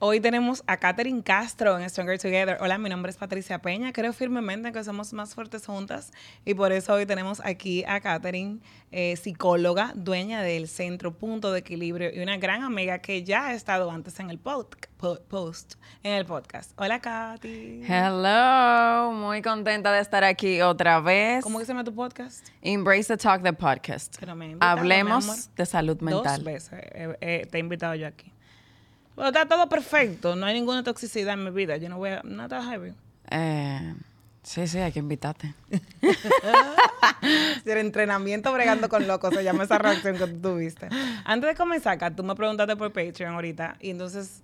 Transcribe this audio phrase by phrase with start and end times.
[0.00, 2.58] Hoy tenemos a Katherine Castro en Stronger Together.
[2.60, 3.92] Hola, mi nombre es Patricia Peña.
[3.92, 6.12] Creo firmemente que somos más fuertes juntas
[6.44, 8.58] y por eso hoy tenemos aquí a Katherine,
[8.90, 13.54] eh, psicóloga, dueña del Centro Punto de Equilibrio y una gran amiga que ya ha
[13.54, 14.74] estado antes en el post,
[16.02, 16.72] en el podcast.
[16.76, 17.84] Hola, Katy.
[17.88, 21.44] Hello, muy contenta de estar aquí otra vez.
[21.44, 22.48] ¿Cómo que se llama tu podcast?
[22.62, 24.16] Embrace the Talk, the podcast.
[24.58, 26.38] Hablemos de salud mental.
[26.38, 26.80] Dos veces
[27.20, 28.33] te he invitado yo aquí.
[29.16, 30.36] Bueno, está todo perfecto.
[30.36, 31.76] No hay ninguna toxicidad en mi vida.
[31.76, 32.22] Yo no voy a...
[32.24, 32.94] Nada heavy.
[33.30, 33.94] Eh,
[34.42, 35.54] sí, sí, hay que invitarte.
[37.64, 40.88] el entrenamiento bregando con locos se llama esa reacción que tú tuviste.
[41.24, 43.76] Antes de comenzar, acá, tú me preguntaste por Patreon ahorita.
[43.80, 44.42] Y entonces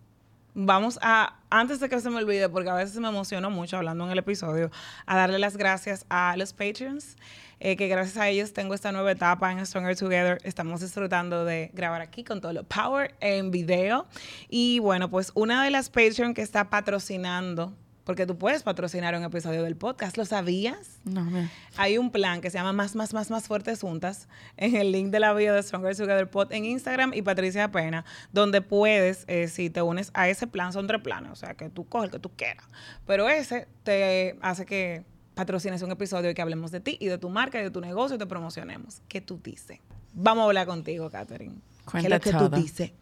[0.55, 4.05] vamos a, antes de que se me olvide, porque a veces me emociono mucho hablando
[4.05, 4.71] en el episodio,
[5.07, 7.17] a darle las gracias a los Patreons.
[7.63, 10.39] Eh, que gracias a ellos tengo esta nueva etapa en Stronger Together.
[10.45, 14.07] Estamos disfrutando de grabar aquí con todo lo power en video.
[14.49, 19.25] Y bueno, pues una de las Patreon que está patrocinando porque tú puedes patrocinar un
[19.25, 20.17] episodio del podcast.
[20.17, 21.01] ¿Lo sabías?
[21.05, 21.51] No, me...
[21.77, 25.11] Hay un plan que se llama Más, Más, Más, Más Fuertes Juntas en el link
[25.11, 29.49] de la vida de Stronger Together Pod en Instagram y Patricia Pena, donde puedes, eh,
[29.49, 32.11] si te unes a ese plan, son tres planes, o sea, que tú coges el
[32.13, 32.65] que tú quieras.
[33.07, 37.19] Pero ese te hace que patrocines un episodio y que hablemos de ti y de
[37.19, 39.03] tu marca y de tu negocio y te promocionemos.
[39.09, 39.79] ¿Qué tú dices?
[40.13, 41.57] Vamos a hablar contigo, Catherine.
[41.91, 42.93] ¿Qué es lo que tú dices?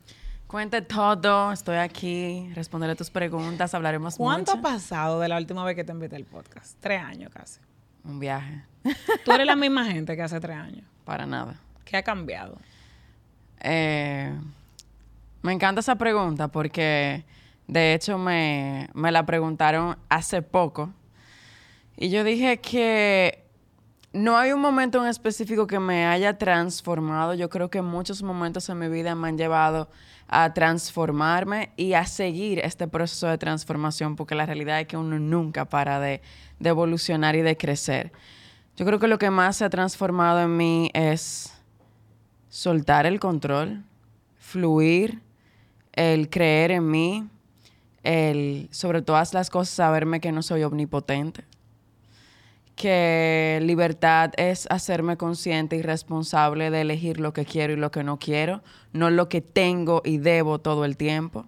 [0.48, 5.76] Cuente todo, estoy aquí, responderé tus preguntas, hablaremos ¿Cuánto ha pasado de la última vez
[5.76, 6.74] que te invité al podcast?
[6.80, 7.60] Tres años casi.
[8.02, 8.62] Un viaje.
[9.26, 10.86] Tú eres la misma gente que hace tres años.
[11.04, 11.60] Para nada.
[11.84, 12.56] ¿Qué ha cambiado?
[13.60, 14.32] Eh,
[15.42, 17.26] me encanta esa pregunta porque
[17.66, 20.94] de hecho me, me la preguntaron hace poco
[21.94, 23.44] y yo dije que
[24.12, 27.34] no hay un momento en específico que me haya transformado.
[27.34, 29.88] Yo creo que muchos momentos en mi vida me han llevado
[30.28, 35.18] a transformarme y a seguir este proceso de transformación, porque la realidad es que uno
[35.18, 36.22] nunca para de,
[36.60, 38.12] evolucionar y de crecer.
[38.76, 41.52] Yo creo que lo que más se ha transformado en mí es
[42.48, 43.84] soltar el control,
[44.38, 45.20] fluir,
[45.92, 47.28] el creer en mí,
[48.04, 51.44] el sobre todas las cosas saberme que no soy omnipotente
[52.78, 58.04] que libertad es hacerme consciente y responsable de elegir lo que quiero y lo que
[58.04, 58.62] no quiero,
[58.92, 61.44] no lo que tengo y debo todo el tiempo.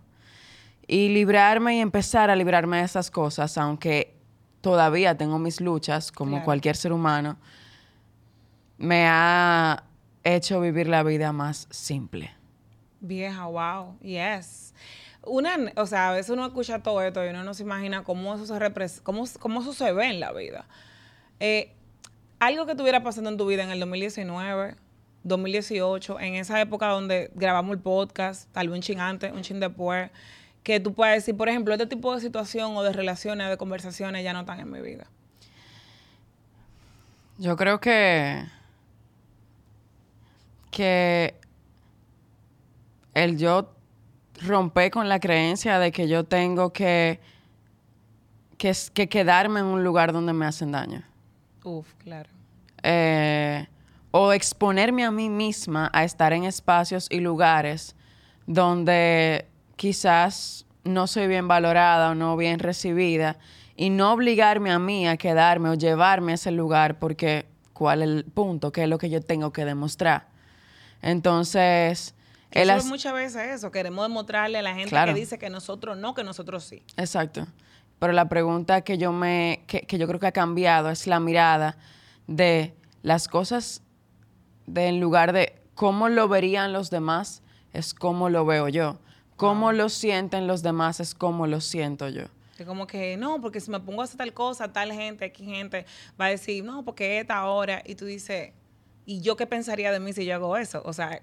[0.88, 4.12] Y librarme y empezar a librarme de esas cosas, aunque
[4.60, 7.38] todavía tengo mis luchas, como cualquier ser humano,
[8.76, 9.84] me ha
[10.24, 12.34] hecho vivir la vida más simple.
[13.00, 14.74] Vieja, wow, yes.
[15.22, 18.34] Una, o sea, a veces uno escucha todo esto y uno no se imagina cómo
[18.34, 20.66] eso se, cómo, cómo eso se ve en la vida.
[21.40, 21.72] Eh,
[22.38, 24.76] algo que estuviera pasando en tu vida en el 2019,
[25.24, 29.60] 2018, en esa época donde grabamos el podcast, tal vez un ching antes, un ching
[29.60, 30.10] después,
[30.62, 34.22] que tú puedas decir, por ejemplo, este tipo de situación o de relaciones, de conversaciones
[34.22, 35.06] ya no están en mi vida?
[37.38, 38.44] Yo creo que
[40.70, 41.34] que
[43.12, 43.74] el yo
[44.42, 47.20] romper con la creencia de que yo tengo que,
[48.56, 51.02] que, que quedarme en un lugar donde me hacen daño.
[51.64, 52.28] Uf, claro.
[52.82, 53.66] Eh,
[54.10, 57.94] o exponerme a mí misma a estar en espacios y lugares
[58.46, 63.38] donde quizás no soy bien valorada o no bien recibida
[63.76, 68.08] y no obligarme a mí a quedarme o llevarme a ese lugar porque cuál es
[68.08, 70.28] el punto, qué es lo que yo tengo que demostrar.
[71.02, 72.14] Entonces...
[72.50, 76.24] Eso muchas veces eso, queremos demostrarle a la gente que dice que nosotros no, que
[76.24, 76.82] nosotros sí.
[76.96, 77.46] Exacto.
[78.00, 81.76] Pero la pregunta que yo me, que, yo creo que ha cambiado es la mirada
[82.26, 83.82] de las cosas
[84.66, 87.42] de en lugar de cómo lo verían los demás,
[87.74, 88.98] es cómo lo veo yo.
[89.36, 92.24] Cómo lo sienten los demás es cómo lo siento yo.
[92.58, 95.44] Es como que, no, porque si me pongo a hacer tal cosa, tal gente, aquí
[95.44, 95.84] gente
[96.18, 98.52] va a decir, no, porque esta hora, y tú dices,
[99.04, 100.82] ¿y yo qué pensaría de mí si yo hago eso?
[100.86, 101.22] O sea,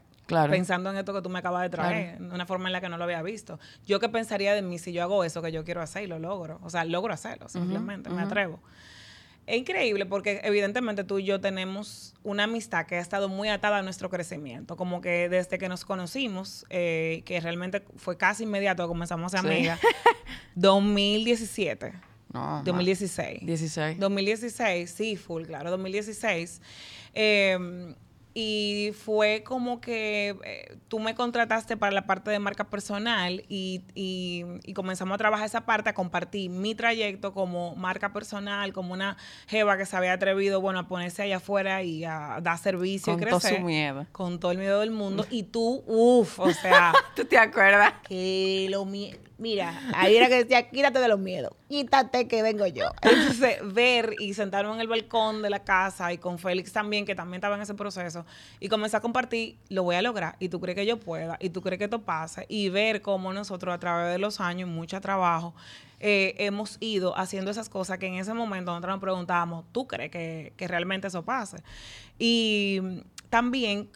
[0.51, 2.89] Pensando en esto que tú me acabas de traer, de una forma en la que
[2.89, 3.59] no lo había visto.
[3.85, 6.19] Yo qué pensaría de mí si yo hago eso que yo quiero hacer y lo
[6.19, 6.59] logro.
[6.63, 8.59] O sea, logro hacerlo, simplemente, me atrevo.
[9.47, 13.77] Es increíble porque evidentemente tú y yo tenemos una amistad que ha estado muy atada
[13.77, 14.75] a nuestro crecimiento.
[14.75, 19.49] Como que desde que nos conocimos, eh, que realmente fue casi inmediato comenzamos a ser
[19.49, 19.79] amigas,
[20.55, 21.93] 2017.
[22.33, 23.45] No, 2016.
[23.45, 23.99] 16.
[23.99, 26.61] 2016, sí, full, claro, 2016.
[27.13, 27.95] Eh,
[28.39, 33.81] y fue como que eh, tú me contrataste para la parte de marca personal y,
[33.95, 39.17] y, comenzamos a trabajar esa parte, a compartir mi trayecto como marca personal, como una
[39.47, 43.17] jeva que se había atrevido, bueno, a ponerse allá afuera y a dar servicio y
[43.17, 43.31] crecer.
[43.31, 44.05] Con todo su miedo.
[44.11, 45.25] Con todo el miedo del mundo.
[45.31, 46.93] Y tú, uff, o sea...
[47.15, 47.95] ¿Tú te acuerdas?
[48.07, 48.85] Que lo
[49.39, 52.89] Mira, ahí era que decía, quítate de los miedos, quítate que vengo yo.
[53.03, 57.13] Entonces, ver y sentarme en el balcón de la casa y con Félix también, que
[57.13, 58.25] también estaba en ese proceso,
[58.59, 61.49] y comenzar a compartir, lo voy a lograr, y tú crees que yo pueda, y
[61.49, 64.99] tú crees que esto pasa, y ver cómo nosotros a través de los años, mucho
[65.01, 65.53] trabajo,
[65.99, 70.09] eh, hemos ido haciendo esas cosas que en ese momento nosotros nos preguntábamos, ¿tú crees
[70.09, 71.57] que, que realmente eso pase?
[72.17, 72.81] Y
[73.29, 73.89] también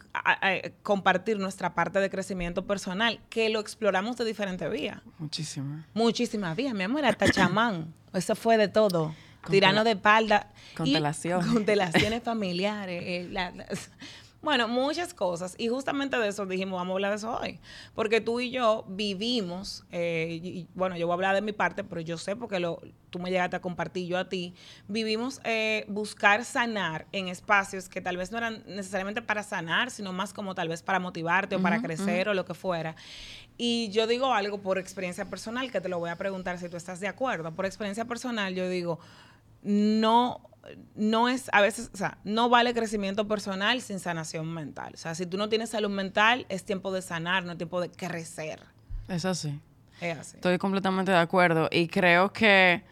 [0.82, 5.00] compartir nuestra parte de crecimiento personal, que lo exploramos de diferentes vías.
[5.18, 5.86] Muchísimas.
[5.94, 7.94] Muchísimas vías, mi amor, hasta chamán.
[8.12, 9.14] Eso fue de todo.
[9.50, 10.52] Tirano de espalda.
[10.76, 11.46] Constelaciones.
[11.46, 13.02] Constelaciones familiares.
[13.04, 13.30] Eh,
[14.42, 15.54] bueno, muchas cosas.
[15.56, 17.60] Y justamente de eso dijimos, vamos a hablar de eso hoy.
[17.94, 21.84] Porque tú y yo vivimos, eh, y, bueno, yo voy a hablar de mi parte,
[21.84, 22.80] pero yo sé porque lo,
[23.10, 24.54] tú me llegaste a compartir yo a ti,
[24.88, 30.12] vivimos eh, buscar sanar en espacios que tal vez no eran necesariamente para sanar, sino
[30.12, 32.96] más como tal vez para motivarte o para crecer o lo que fuera.
[33.56, 36.76] Y yo digo algo por experiencia personal, que te lo voy a preguntar si tú
[36.76, 37.54] estás de acuerdo.
[37.54, 38.98] Por experiencia personal, yo digo,
[39.62, 40.51] no
[40.94, 44.92] no es, a veces, o sea, no vale crecimiento personal sin sanación mental.
[44.94, 47.80] O sea, si tú no tienes salud mental, es tiempo de sanar, no es tiempo
[47.80, 48.60] de crecer.
[49.08, 49.58] Es así.
[50.00, 50.36] Es así.
[50.36, 51.68] Estoy completamente de acuerdo.
[51.70, 52.82] Y creo que,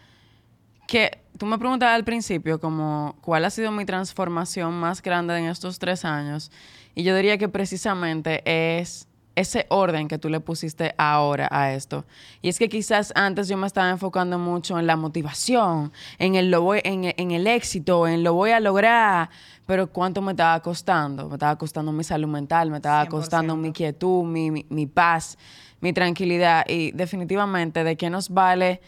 [0.87, 5.45] que tú me preguntabas al principio como cuál ha sido mi transformación más grande en
[5.47, 6.51] estos tres años.
[6.95, 12.05] Y yo diría que precisamente es ese orden que tú le pusiste ahora a esto.
[12.43, 16.51] Y es que quizás antes yo me estaba enfocando mucho en la motivación, en el,
[16.51, 19.31] lo en, el éxito, en lo voy a lograr,
[19.67, 21.29] pero cuánto me estaba costando.
[21.29, 25.39] Me estaba costando mi salud mental, me estaba costando mi quietud, mi, mi paz,
[25.81, 26.65] mi tranquilidad.
[26.69, 28.81] Y definitivamente, ¿de qué nos vale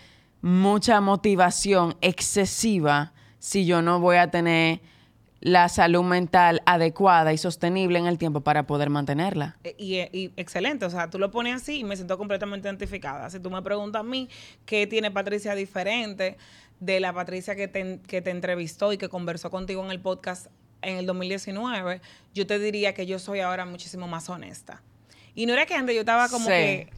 [0.42, 4.80] mucha motivación excesiva si yo no voy a tener
[5.42, 9.56] la salud mental adecuada y sostenible en el tiempo para poder mantenerla.
[9.64, 13.28] E, y, excelente, o sea, tú lo pones así y me siento completamente identificada.
[13.28, 14.28] Si tú me preguntas a mí
[14.64, 16.36] qué tiene Patricia diferente
[16.78, 20.46] de la Patricia que te, que te entrevistó y que conversó contigo en el podcast
[20.80, 22.00] en el 2019,
[22.34, 24.82] yo te diría que yo soy ahora muchísimo más honesta.
[25.34, 26.88] Y no era que antes yo estaba como que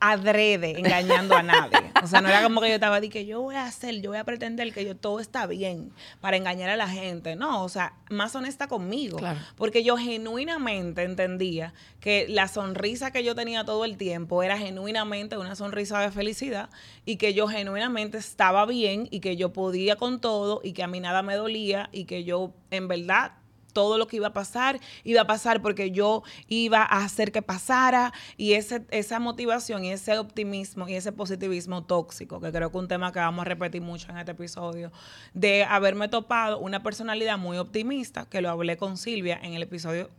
[0.00, 1.78] adrede, engañando a nadie.
[2.02, 4.10] O sea, no era como que yo estaba de que yo voy a hacer, yo
[4.10, 5.90] voy a pretender que yo todo está bien
[6.20, 7.36] para engañar a la gente.
[7.36, 9.18] No, o sea, más honesta conmigo.
[9.56, 15.38] Porque yo genuinamente entendía que la sonrisa que yo tenía todo el tiempo era genuinamente
[15.38, 16.68] una sonrisa de felicidad
[17.06, 20.86] y que yo genuinamente estaba bien y que yo podía con todo y que a
[20.86, 23.32] mí nada me dolía y que yo en verdad
[23.74, 27.42] todo lo que iba a pasar iba a pasar porque yo iba a hacer que
[27.42, 32.78] pasara y ese, esa motivación y ese optimismo y ese positivismo tóxico, que creo que
[32.78, 34.92] es un tema que vamos a repetir mucho en este episodio,
[35.34, 40.10] de haberme topado una personalidad muy optimista, que lo hablé con Silvia en el episodio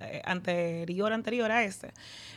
[0.00, 1.92] eh, anterior, anterior a este,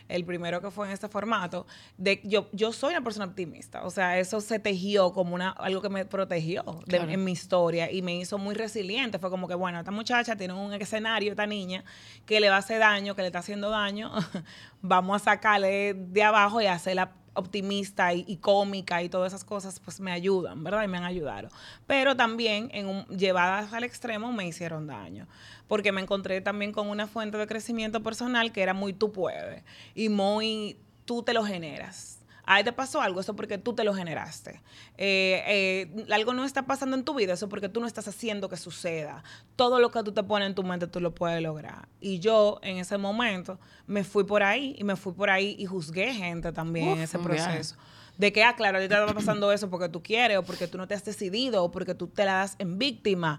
[0.08, 1.66] el primero que fue en este formato,
[1.96, 3.84] de yo, yo soy una persona optimista.
[3.84, 8.02] O sea, eso se tejió como una, algo que me protegió en mi historia y
[8.02, 9.18] me hizo muy resiliente.
[9.18, 11.84] Fue como que, bueno, esta muchacha tiene un escenario, esta niña,
[12.26, 14.12] que le va a hacer daño, que le está haciendo daño,
[14.82, 20.00] vamos a sacarle de abajo y hacerla optimista y, cómica y todas esas cosas, pues
[20.00, 20.84] me ayudan, ¿verdad?
[20.84, 21.48] Y me han ayudado.
[21.86, 25.26] Pero también, en llevadas al extremo, me hicieron daño
[25.68, 29.62] porque me encontré también con una fuente de crecimiento personal que era muy tú puedes
[29.94, 32.19] y muy tú te lo generas.
[32.52, 34.60] Ahí te pasó algo, eso porque tú te lo generaste.
[34.98, 38.48] Eh, eh, algo no está pasando en tu vida, eso porque tú no estás haciendo
[38.48, 39.22] que suceda.
[39.54, 41.88] Todo lo que tú te pones en tu mente, tú lo puedes lograr.
[42.00, 45.66] Y yo, en ese momento, me fui por ahí y me fui por ahí y
[45.66, 47.76] juzgué gente también en ese proceso.
[48.18, 50.66] De que, ah, claro, a ti te está pasando eso porque tú quieres o porque
[50.66, 53.38] tú no te has decidido o porque tú te la das en víctima.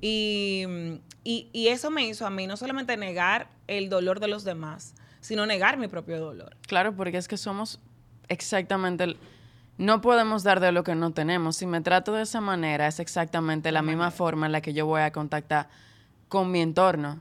[0.00, 0.64] Y,
[1.24, 5.44] y, eso me hizo a mí no solamente negar el dolor de los demás, sino
[5.44, 6.56] negar mi propio dolor.
[6.66, 7.80] Claro, porque es que somos
[8.28, 9.16] exactamente...
[9.78, 11.56] no podemos dar de lo que no tenemos.
[11.56, 14.86] Si me trato de esa manera, es exactamente la misma forma en la que yo
[14.86, 15.68] voy a contactar
[16.28, 17.20] con mi entorno.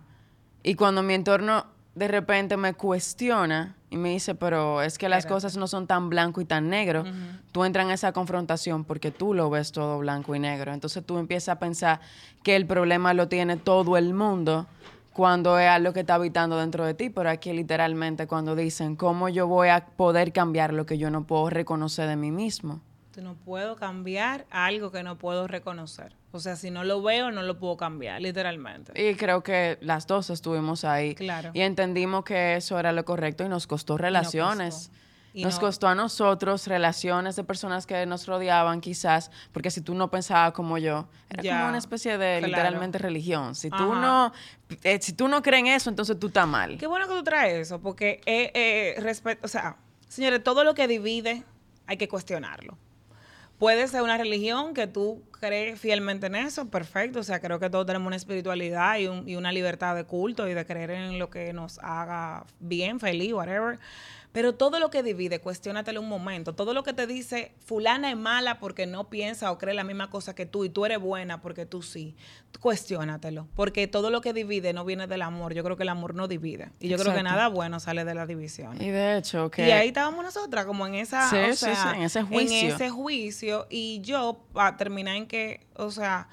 [0.63, 5.25] Y cuando mi entorno de repente me cuestiona y me dice, pero es que las
[5.25, 7.05] cosas no son tan blanco y tan negro,
[7.53, 10.74] tú entras en esa confrontación porque tú lo ves todo blanco y negro.
[10.74, 12.01] Entonces tú empiezas a pensar
[12.43, 14.67] que el problema lo tiene todo el mundo
[15.15, 19.29] cuando es algo que está habitando dentro de ti, pero aquí literalmente cuando dicen, ¿cómo
[19.29, 22.81] yo voy a poder cambiar lo que yo no puedo reconocer de mí mismo?
[23.22, 26.17] no puedo cambiar algo que no puedo reconocer.
[26.34, 28.91] O sea, si no lo veo, no lo puedo cambiar, literalmente.
[29.01, 31.15] Y creo que las dos estuvimos ahí.
[31.15, 31.51] Claro.
[31.53, 34.91] Y entendimos que eso era lo correcto y nos costó relaciones.
[35.36, 35.88] Nos costó.
[35.88, 40.77] a nosotros relaciones de personas que nos rodeaban quizás, porque si tú no pensabas como
[40.77, 43.56] yo, era como una especie de literalmente religión.
[43.56, 44.32] Si tú no
[44.84, 46.77] eh, si tú no crees en eso, entonces tú estás mal.
[46.77, 49.77] Qué bueno que tú traes eso, porque eh, eh o sea,
[50.08, 51.44] señores, todo lo que divide
[51.88, 52.77] hay que cuestionarlo.
[53.60, 57.20] Puede ser una religión que tú crees fielmente en eso, perfecto.
[57.20, 60.54] O sea, creo que todos tenemos una espiritualidad y, y una libertad de culto y
[60.54, 63.80] de creer en lo que nos haga bien, feliz, whatever.
[64.36, 66.54] Pero todo lo que divide, cuestionatelo un momento.
[66.54, 70.10] Todo lo que te dice, fulana es mala porque no piensa o cree la misma
[70.10, 72.18] cosa que tú y tú eres buena porque tú sí.
[72.60, 73.48] Cuestiónatelo.
[73.56, 75.54] Porque todo lo que divide no viene del amor.
[75.54, 76.70] Yo creo que el amor no divide.
[76.82, 78.75] Y yo creo que nada bueno sale de la división.
[78.82, 79.70] Y de hecho, que...
[79.70, 81.30] Y ahí estábamos nosotras, como en esa...
[81.30, 82.60] Sí, sí, sí, en ese juicio.
[82.60, 83.68] En ese juicio.
[83.70, 86.27] Y yo, a terminar en que, o sea,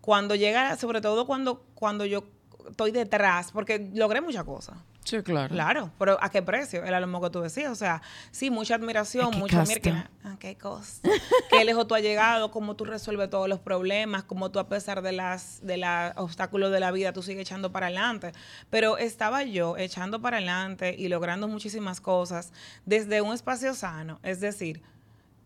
[0.00, 2.24] cuando llega, sobre todo cuando, cuando yo
[2.70, 4.78] estoy detrás, porque logré muchas cosas.
[5.08, 5.54] Sí, claro.
[5.54, 6.84] Claro, pero ¿a qué precio?
[6.84, 7.72] Era lo mismo que tú decías.
[7.72, 11.08] O sea, sí, mucha admiración, mucha mira, ¿a qué costa?
[11.50, 15.00] qué lejos tú has llegado, cómo tú resuelves todos los problemas, cómo tú a pesar
[15.00, 18.32] de las de los obstáculos de la vida tú sigues echando para adelante.
[18.68, 22.52] Pero estaba yo echando para adelante y logrando muchísimas cosas
[22.84, 24.82] desde un espacio sano, es decir,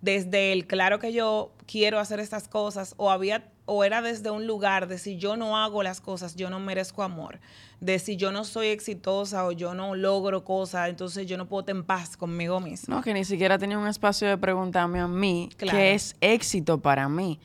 [0.00, 4.47] desde el claro que yo quiero hacer estas cosas o había o era desde un
[4.47, 7.38] lugar de si yo no hago las cosas, yo no merezco amor,
[7.81, 11.61] de si yo no soy exitosa o yo no logro cosas, entonces yo no puedo
[11.61, 12.95] estar en paz conmigo mismo.
[12.95, 17.09] No, que ni siquiera tenía un espacio de preguntarme a mí qué es éxito para
[17.09, 17.38] mí.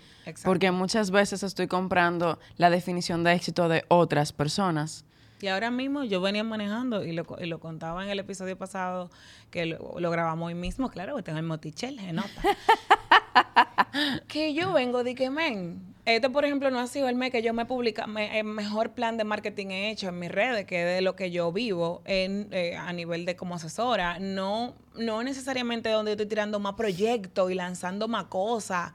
[0.43, 5.05] Porque muchas veces estoy comprando la definición de éxito de otras personas.
[5.39, 9.11] Y ahora mismo yo venía manejando y lo, y lo contaba en el episodio pasado
[9.51, 12.41] que lo, grabamos hoy mismo, claro, que tengo el motichel, se nota.
[14.27, 17.41] que yo vengo de que, men, este, por ejemplo, no ha sido el mes que
[17.41, 21.01] yo me publica, el mejor plan de marketing he hecho en mis redes, que de
[21.01, 24.17] lo que yo vivo en, eh, a nivel de como asesora.
[24.17, 28.93] No, no necesariamente donde estoy tirando más proyectos y lanzando más cosas.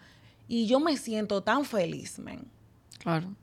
[0.48, 2.50] Y yo me siento tan feliz, men.
[2.98, 3.34] Claro.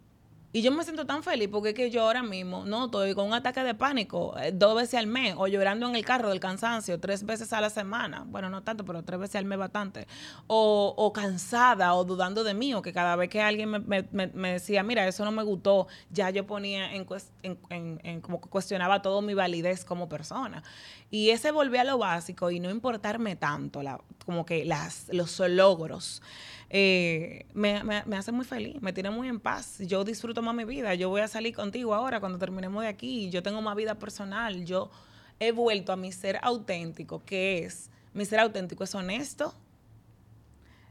[0.51, 3.27] Y yo me siento tan feliz porque es que yo ahora mismo no estoy con
[3.27, 6.39] un ataque de pánico eh, dos veces al mes o llorando en el carro del
[6.39, 8.23] cansancio tres veces a la semana.
[8.25, 10.07] Bueno, no tanto, pero tres veces al mes bastante.
[10.47, 14.27] O, o cansada o dudando de mí o que cada vez que alguien me, me,
[14.27, 17.05] me decía, mira, eso no me gustó, ya yo ponía en,
[17.43, 20.63] en, en, como que cuestionaba todo mi validez como persona.
[21.11, 23.81] Y ese volver a lo básico y no importarme tanto,
[24.25, 26.23] como que las, los logros
[26.71, 29.79] eh, me, me, hace muy feliz, me tiene muy en paz.
[29.79, 30.93] Yo disfruto más mi vida.
[30.93, 33.29] Yo voy a salir contigo ahora cuando terminemos de aquí.
[33.29, 34.65] Yo tengo más vida personal.
[34.65, 34.91] Yo
[35.39, 39.53] he vuelto a mi ser auténtico, que es, mi ser auténtico es honesto.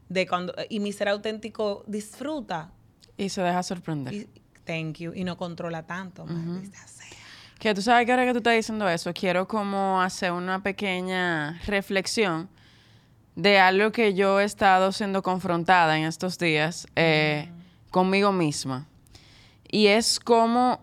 [0.09, 2.71] De cuando, y mi ser auténtico disfruta.
[3.15, 4.27] Y se deja sorprender.
[4.65, 5.13] thank you.
[5.13, 6.25] Y no controla tanto.
[7.57, 11.59] Que tú sabes que ahora que tú estás diciendo eso, quiero como hacer una pequeña
[11.65, 12.49] reflexión
[13.39, 17.49] de algo que yo he estado siendo confrontada en estos días eh,
[17.89, 18.85] conmigo misma.
[19.71, 20.81] Y es como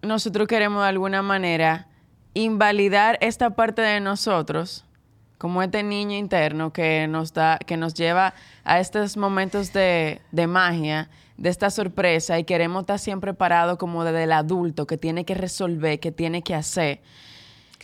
[0.00, 1.88] nosotros queremos de alguna manera
[2.32, 4.84] invalidar esta parte de nosotros,
[5.36, 10.46] como este niño interno que nos da, que nos lleva a estos momentos de, de
[10.46, 15.24] magia, de esta sorpresa, y queremos estar siempre parados como desde el adulto que tiene
[15.24, 17.00] que resolver, que tiene que hacer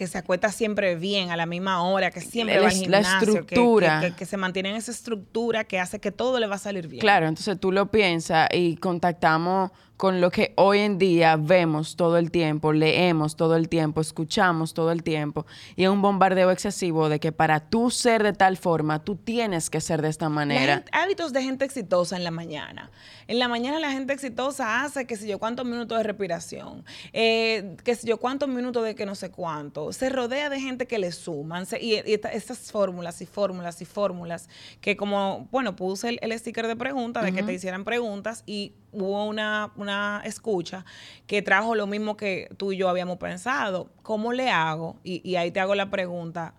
[0.01, 3.19] que se acuesta siempre bien, a la misma hora, que siempre va al gimnasio, la
[3.19, 4.15] estructura.
[4.17, 7.03] Que, se mantiene en esa estructura que hace que todo le va a salir bien.
[7.03, 12.17] Claro, entonces tú lo piensas y contactamos con lo que hoy en día vemos todo
[12.17, 15.45] el tiempo, leemos todo el tiempo, escuchamos todo el tiempo,
[15.77, 19.69] y es un bombardeo excesivo de que para tú ser de tal forma, tú tienes
[19.69, 20.87] que ser de esta manera.
[20.93, 22.91] hábitos de gente exitosa en la mañana.
[23.29, 27.77] En la mañana la gente exitosa hace que sé yo cuántos minutos de respiración, eh,
[27.85, 29.93] que sé yo cuántos minutos de que no sé cuánto.
[29.93, 34.49] Se rodea de gente que le suman y, estas fórmulas y fórmulas y fórmulas
[34.81, 38.73] que como, bueno, puse el, el sticker de pregunta de que te hicieran preguntas y
[38.93, 40.85] hubo una, una, escucha
[41.27, 43.91] que trajo lo mismo que tú y yo habíamos pensado.
[44.03, 44.97] ¿Cómo le hago?
[45.05, 46.55] Y, ahí te hago la pregunta,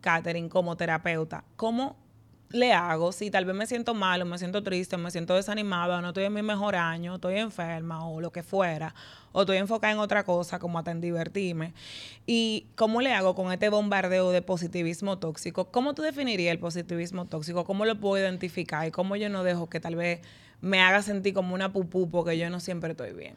[0.00, 1.96] Katherine, como terapeuta, ¿cómo
[2.50, 6.00] le hago si tal vez me siento mal o me siento triste, me siento desanimada,
[6.00, 8.94] no estoy en mi mejor año, estoy enferma o lo que fuera,
[9.32, 11.74] o estoy enfocada en otra cosa como a divertirme?
[12.26, 15.72] ¿Y cómo le hago con este bombardeo de positivismo tóxico?
[15.72, 17.64] ¿Cómo tú definirías el positivismo tóxico?
[17.64, 18.86] ¿Cómo lo puedo identificar?
[18.86, 20.20] ¿Y cómo yo no dejo que tal vez
[20.64, 23.36] me haga sentir como una pupú porque yo no siempre estoy bien.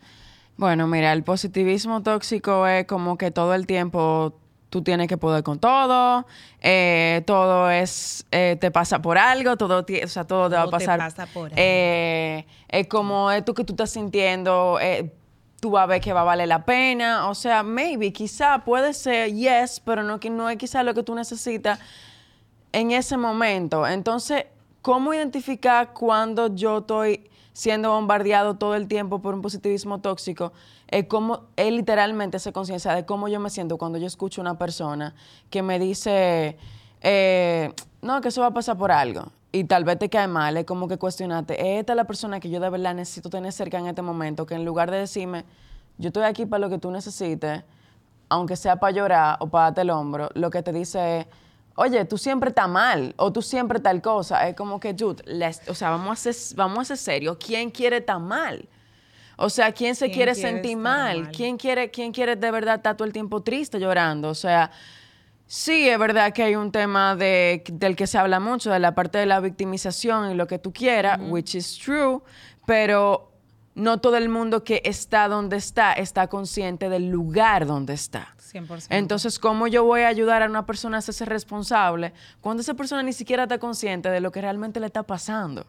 [0.55, 4.33] Bueno, mira, el positivismo tóxico es como que todo el tiempo
[4.69, 6.25] tú tienes que poder con todo,
[6.61, 10.69] eh, todo es, eh, te pasa por algo, todo, o sea, todo, te va a
[10.69, 10.99] pasar.
[10.99, 14.79] Te pasa por eh, es como esto que tú estás sintiendo,
[15.59, 18.93] tú vas a ver que va a valer la pena, o sea, maybe, quizá puede
[18.93, 21.79] ser yes, pero no, no es quizá lo que tú necesitas
[22.71, 23.87] en ese momento.
[23.87, 24.45] Entonces,
[24.87, 30.53] ¿Cómo identificar cuando yo estoy siendo bombardeado todo el tiempo por un positivismo tóxico?
[30.87, 34.43] Es como él literalmente se conciencia de cómo yo me siento cuando yo escucho a
[34.43, 35.13] una persona
[35.49, 36.57] que me dice,
[37.01, 39.23] eh, no, que eso va a pasar por algo.
[39.51, 42.49] Y tal vez te cae mal, es como que cuestionarte, esta es la persona que
[42.49, 45.43] yo de verdad necesito tener cerca en este momento, que en lugar de decirme,
[45.97, 47.61] yo estoy aquí para lo que tú necesites,
[48.29, 51.27] aunque sea para llorar o para darte el hombro, lo que te dice es,
[51.79, 54.49] oye, tú siempre estás mal o tú siempre tal cosa.
[54.49, 55.23] Es como que, Jude,
[55.67, 57.37] o sea, vamos a, ser, vamos a ser serios.
[57.37, 58.67] ¿Quién quiere estar mal?
[59.37, 61.29] O sea, ¿quién se quiere, sentir mal?
[61.29, 64.29] ¿Quién, quiere, ¿Quién quiere de verdad estar todo el tiempo triste llorando?
[64.29, 64.71] O sea,
[65.45, 68.95] sí, es verdad que hay un tema de, del que se habla mucho, de la
[68.95, 72.21] parte de la victimización y lo que tú quieras, which is true,
[72.65, 73.26] pero
[73.77, 78.33] no todo el mundo que está donde está está consciente del lugar donde está.
[78.39, 78.87] 100%.
[78.89, 83.03] Entonces, ¿cómo yo voy a ayudar a una persona a hacerse responsable cuando esa persona
[83.03, 85.67] ni siquiera está consciente de lo que realmente le está pasando?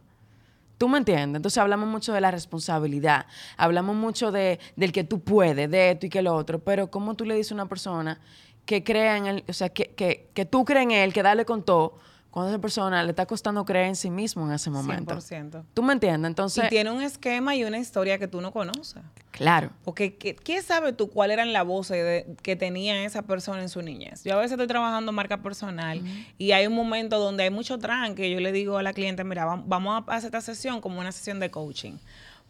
[0.79, 1.37] ¿Tú me entiendes?
[1.37, 3.27] Entonces hablamos mucho de la responsabilidad,
[3.59, 7.15] hablamos mucho de, del que tú puedes, de esto y que lo otro, pero ¿cómo
[7.15, 8.21] tú le dices a una persona
[8.65, 11.45] que crea en él, o sea, que, que, que tú crees en él, que dale
[11.45, 11.99] con todo,
[12.39, 15.17] cuando esa persona le está costando creer en sí mismo en ese momento.
[15.17, 15.65] 100%.
[15.75, 16.29] ¿Tú me entiendes?
[16.29, 16.67] Entonces...
[16.67, 19.03] Y tiene un esquema y una historia que tú no conoces.
[19.33, 19.71] Claro.
[19.85, 24.23] Porque ¿qué, sabes tú cuál eran las voces que tenía esa persona en su niñez?
[24.23, 26.01] Yo a veces estoy trabajando marca personal
[26.39, 28.31] y hay un momento donde hay mucho tranque.
[28.31, 31.41] Yo le digo a la cliente, mira, vamos a hacer esta sesión como una sesión
[31.41, 31.99] de coaching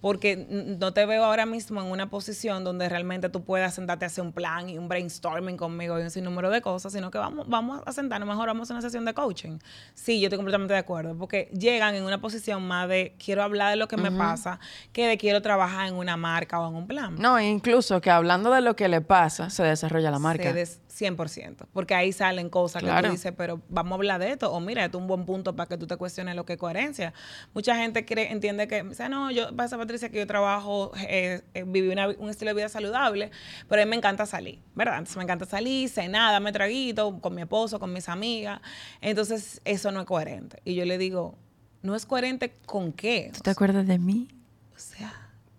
[0.01, 0.37] porque
[0.79, 4.23] no te veo ahora mismo en una posición donde realmente tú puedas sentarte a hacer
[4.23, 7.83] un plan y un brainstorming conmigo y un sinnúmero de cosas, sino que vamos, vamos
[7.85, 9.59] a sentarnos, mejor vamos a una sesión de coaching.
[9.95, 13.71] Sí, yo estoy completamente de acuerdo, porque llegan en una posición más de quiero hablar
[13.71, 14.61] de lo que me pasa
[14.93, 17.17] que de quiero trabajar en una marca o en un plan.
[17.19, 20.55] No, incluso que hablando de lo que le pasa, se desarrolla la marca.
[20.99, 24.61] 100%, porque ahí salen cosas que tú dices, pero vamos a hablar de esto, o
[24.61, 27.13] mira, esto es un buen punto para que tú te cuestiones lo que es coherencia.
[27.55, 31.43] Mucha gente cree, entiende que, o sea, no, yo, pasa Patricia, que yo trabajo, eh,
[31.55, 33.31] eh, viví un estilo de vida saludable,
[33.69, 34.95] pero a mí me encanta salir, ¿verdad?
[34.99, 38.61] Entonces me encanta salir, cenar, darme traguito con mi esposo, con mis amigas,
[39.01, 40.61] entonces eso no es coherente.
[40.65, 41.37] Y yo le digo,
[41.83, 43.31] ¿no es coherente con qué?
[43.33, 44.29] ¿Tú te acuerdas de mí?
[44.75, 45.13] O sea,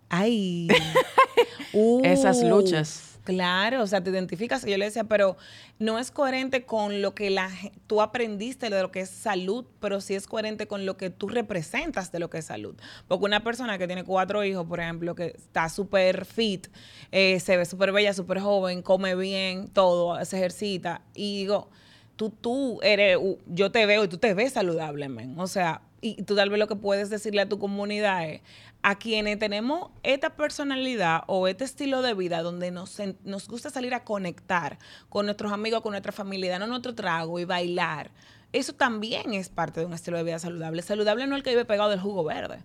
[0.08, 0.68] ay.
[2.02, 4.64] Esas luchas Claro, o sea, te identificas.
[4.66, 5.36] Y yo le decía, pero
[5.78, 7.50] no es coherente con lo que la,
[7.86, 11.28] tú aprendiste de lo que es salud, pero sí es coherente con lo que tú
[11.28, 12.74] representas de lo que es salud.
[13.08, 16.68] Porque una persona que tiene cuatro hijos, por ejemplo, que está súper fit,
[17.12, 21.70] eh, se ve súper bella, súper joven, come bien, todo, se ejercita, y digo,
[22.16, 25.08] tú, tú eres, yo te veo y tú te ves saludable.
[25.36, 28.40] O sea, y tú tal vez lo que puedes decirle a tu comunidad es,
[28.82, 33.94] a quienes tenemos esta personalidad o este estilo de vida donde nos, nos gusta salir
[33.94, 38.10] a conectar con nuestros amigos, con nuestra familia, darnos nuestro trago y bailar.
[38.52, 40.82] Eso también es parte de un estilo de vida saludable.
[40.82, 42.58] Saludable no es el que vive pegado del jugo verde.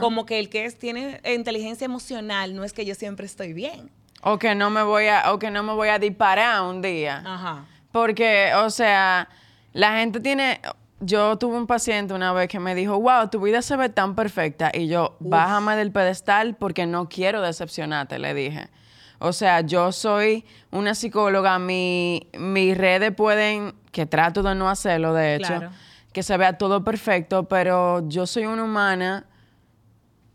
[0.00, 3.90] Como que el que es, tiene inteligencia emocional no es que yo siempre estoy bien.
[4.22, 7.22] O que no me voy a, o que no me voy a disparar un día.
[7.24, 7.66] Ajá.
[7.92, 9.28] Porque, o sea,
[9.72, 10.60] la gente tiene,
[11.00, 14.14] yo tuve un paciente una vez que me dijo, wow, tu vida se ve tan
[14.14, 14.70] perfecta.
[14.72, 18.68] Y yo, bájame del pedestal porque no quiero decepcionarte, le dije.
[19.20, 25.12] O sea, yo soy una psicóloga, mi, mis redes pueden, que trato de no hacerlo,
[25.12, 25.60] de hecho,
[26.12, 29.26] que se vea todo perfecto, pero yo soy una humana,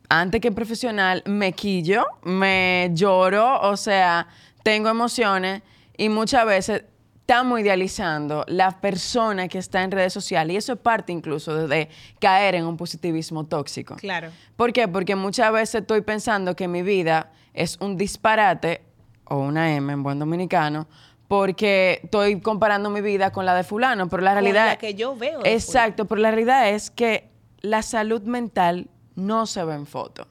[0.09, 4.27] antes que profesional, me quillo, me lloro, o sea,
[4.63, 5.61] tengo emociones
[5.97, 6.83] y muchas veces
[7.23, 11.87] estamos idealizando la persona que está en redes sociales y eso es parte incluso de,
[12.19, 13.95] caer en un positivismo tóxico.
[13.95, 14.29] Claro.
[14.57, 14.89] ¿Por qué?
[14.89, 18.81] Porque muchas veces estoy pensando que mi vida es un disparate
[19.23, 20.85] o una M en buen dominicano
[21.29, 24.67] porque estoy comparando mi vida con la de fulano, pero la realidad...
[24.67, 25.39] la que yo veo.
[25.45, 27.29] Exacto, pero la realidad es que
[27.61, 30.27] la salud mental no se ve en foto.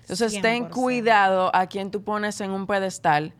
[0.00, 3.32] Entonces, ten cuidado a quien tú pones en un pedestal,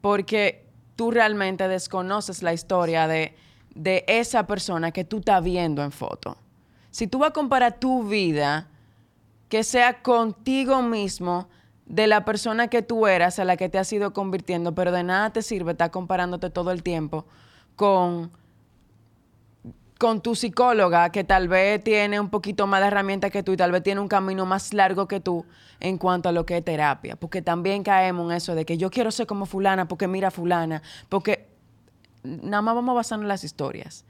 [0.00, 0.67] porque
[0.98, 3.36] tú realmente desconoces la historia de,
[4.08, 6.36] esa persona que tú estás viendo en foto.
[6.90, 8.66] Si tú vas a comparar tu vida,
[9.48, 11.48] que sea contigo mismo,
[11.86, 15.04] de la persona que tú eras, a la que te has ido convirtiendo, pero de
[15.04, 17.26] nada te sirve estar comparándote todo el tiempo
[17.76, 18.32] con
[19.98, 23.56] con tu psicóloga que tal vez tiene un poquito más de herramientas que tú y
[23.56, 25.44] tal vez tiene un camino más largo que tú
[25.80, 27.16] en cuanto a lo que es terapia.
[27.16, 30.82] Porque también caemos en eso de que yo quiero ser como fulana porque mira fulana.
[31.08, 31.48] Porque
[32.22, 34.04] nada más vamos basando en las historias.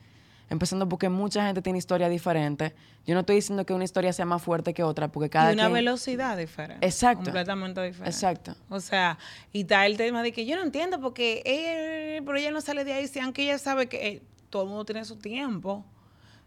[0.50, 2.72] Empezando porque mucha gente tiene historias diferentes.
[3.06, 5.54] Yo no estoy diciendo que una historia sea más fuerte que otra, porque cada Y
[5.54, 6.86] una velocidad diferente.
[6.86, 7.24] Exacto.
[7.24, 8.10] Completamente diferente.
[8.10, 8.56] Exacto.
[8.70, 9.18] O sea,
[9.52, 12.84] y está el tema de que yo no entiendo porque ella, pero ella no sale
[12.84, 14.06] de ahí, si aunque ella sabe que...
[14.06, 15.84] Eh, todo el mundo tiene su tiempo,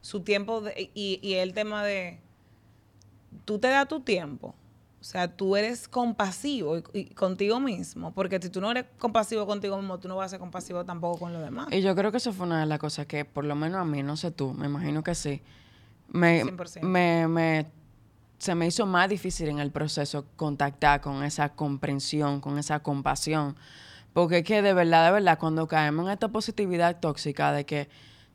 [0.02, 2.20] su tiempo y, y, el tema de,
[3.46, 4.56] tú te das tu tiempo,
[5.00, 9.78] O sea, tú eres compasivo y, contigo mismo, porque si tú no eres compasivo contigo
[9.78, 11.68] mismo, tú no vas a ser compasivo tampoco con los demás.
[11.72, 13.86] Y yo creo que eso fue una de las cosas que, por lo menos a
[13.86, 15.42] mí, no sé tú, me imagino que sí,
[16.10, 16.44] me,
[16.82, 17.66] me, me,
[18.38, 23.56] se me hizo más difícil en el proceso contactar con esa comprensión, con esa compasión.
[24.14, 27.90] Porque es que de verdad, de verdad, cuando caemos en esta positividad tóxica de que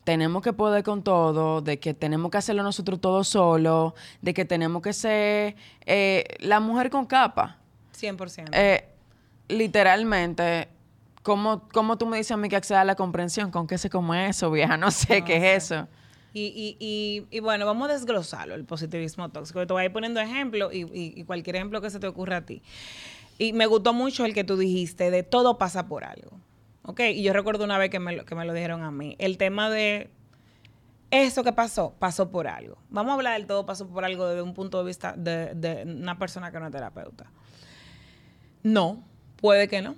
[0.05, 4.45] tenemos que poder con todo, de que tenemos que hacerlo nosotros todo solo, de que
[4.45, 7.59] tenemos que ser eh, la mujer con capa.
[7.93, 8.51] 100%.
[8.53, 8.89] Eh,
[9.49, 10.69] literalmente,
[11.23, 13.51] ¿cómo, ¿cómo, tú me dices a mí que acceda a la comprensión?
[13.51, 14.77] ¿Con qué se come eso, vieja?
[14.77, 15.89] No sé qué es eso.
[16.33, 19.67] Y, y, y, bueno, vamos a desglosarlo, el positivismo tóxico.
[19.67, 22.63] Te voy a ir poniendo ejemplos y, cualquier ejemplo que se te ocurra a ti.
[23.39, 26.41] Y me gustó mucho el que tú dijiste de todo pasa por algo.
[26.87, 27.01] ¿ok?
[27.15, 29.17] Y yo recuerdo una vez que me, lo, que me lo dijeron a mí.
[29.19, 30.11] El tema de
[31.11, 32.79] eso que pasó, pasó por algo.
[32.89, 35.83] Vamos a hablar del todo pasó por algo desde un punto de vista de, de
[35.85, 37.31] una persona que no es terapeuta.
[38.63, 39.05] No,
[39.37, 39.97] puede que no.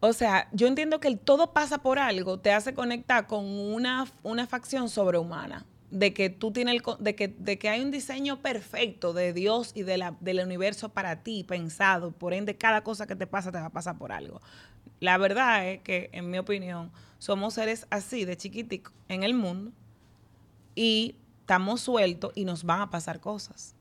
[0.00, 4.06] O sea, yo entiendo que el todo pasa por algo te hace conectar con una,
[4.22, 8.42] una facción sobrehumana de que tú tienes el, de que, de que hay un diseño
[8.42, 13.06] perfecto de Dios y de la, del universo para ti pensado, por ende cada cosa
[13.06, 14.40] que te pasa te va a pasar por algo.
[15.00, 19.72] La verdad es que, en mi opinión, somos seres así de chiquiticos en el mundo
[20.74, 23.74] y estamos sueltos y nos van a pasar cosas.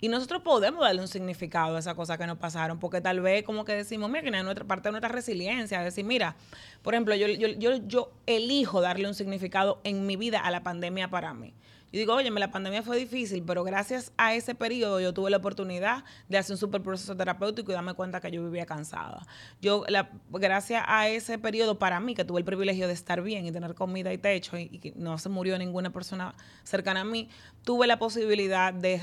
[0.00, 3.42] Y nosotros podemos darle un significado a esas cosas que nos pasaron, porque tal vez
[3.44, 6.36] como que decimos, mira, que es nuestra parte de nuestra resiliencia, decir, mira,
[6.82, 10.62] por ejemplo, yo, yo, yo, yo elijo darle un significado en mi vida a la
[10.62, 11.54] pandemia para mí.
[11.92, 15.38] Yo digo, oye, la pandemia fue difícil, pero gracias a ese periodo yo tuve la
[15.38, 19.26] oportunidad de hacer un super proceso terapéutico y darme cuenta que yo vivía cansada.
[19.60, 19.84] Yo,
[20.30, 23.74] gracias a ese periodo para mí, que tuve el privilegio de estar bien y tener
[23.74, 27.28] comida y techo y, que no se murió ninguna persona cercana a mí,
[27.64, 29.00] tuve la posibilidad de,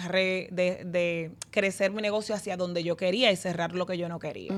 [0.52, 4.54] de, crecer mi negocio hacia donde yo quería y cerrar lo que yo no quería.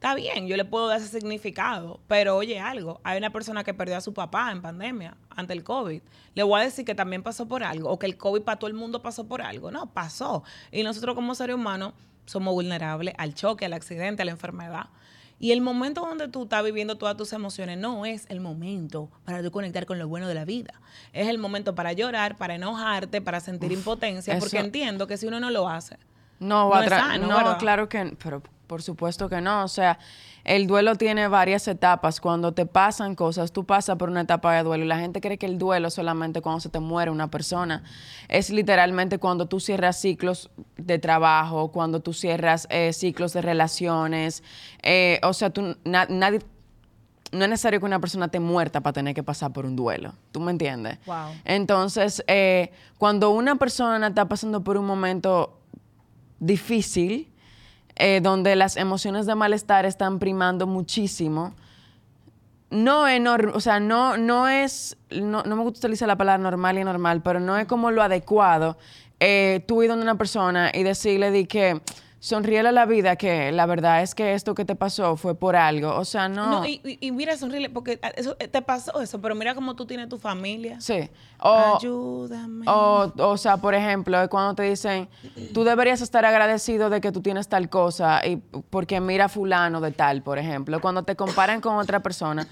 [0.00, 3.74] Está bien, yo le puedo dar ese significado, pero oye algo, hay una persona que
[3.74, 6.00] perdió a su papá en pandemia ante el COVID.
[6.34, 8.68] Le voy a decir que también pasó por algo, o que el COVID para todo
[8.68, 9.70] el mundo pasó por algo.
[9.70, 10.42] No, pasó.
[10.72, 11.92] Y nosotros como seres humanos
[12.24, 14.86] somos vulnerables al choque, al accidente, a la enfermedad.
[15.38, 19.42] Y el momento donde tú estás viviendo todas tus emociones no es el momento para
[19.42, 20.80] tú conectar con lo bueno de la vida.
[21.12, 25.40] Es el momento para llorar, para enojarte, para sentir impotencia, porque entiendo que si uno
[25.40, 25.98] no lo hace,
[26.38, 29.64] no, va a no, claro que, pero por supuesto que no.
[29.64, 29.98] O sea,
[30.44, 32.20] el duelo tiene varias etapas.
[32.20, 34.84] Cuando te pasan cosas, tú pasas por una etapa de duelo.
[34.84, 37.82] Y la gente cree que el duelo es solamente cuando se te muere una persona.
[38.28, 44.44] Es literalmente cuando tú cierras ciclos de trabajo, cuando tú cierras eh, ciclos de relaciones.
[44.84, 46.38] Eh, o sea, tú, nadie
[47.32, 50.14] no es necesario que una persona esté muerta para tener que pasar por un duelo.
[50.30, 50.98] ¿Tú me entiendes?
[51.06, 51.32] Wow.
[51.44, 55.58] Entonces, eh, cuando una persona está pasando por un momento
[56.38, 57.29] difícil,
[58.00, 61.54] eh, donde las emociones de malestar están primando muchísimo.
[62.70, 63.20] No es,
[63.52, 67.40] o sea, no, no es, no, me gusta utilizar la palabra normal y normal, pero
[67.40, 68.78] no es como lo adecuado
[69.18, 71.82] eh, tú ir donde una persona y decirle de que
[72.20, 75.56] sonríele a la vida que la verdad es que esto que te pasó fue por
[75.56, 75.96] algo.
[75.96, 76.50] O sea, no.
[76.50, 79.86] No, y, y, mira, sonríele, porque eso, eh, te pasó eso, pero mira cómo tú
[79.86, 80.80] tienes tu familia.
[80.80, 81.08] Sí.
[81.40, 82.66] O, Ayúdame.
[82.68, 85.08] O, o sea, por ejemplo, cuando te dicen,
[85.54, 89.90] tú deberías estar agradecido de que tú tienes tal cosa, y porque mira fulano de
[89.90, 90.80] tal, por ejemplo.
[90.80, 92.46] Cuando te comparan con otra persona,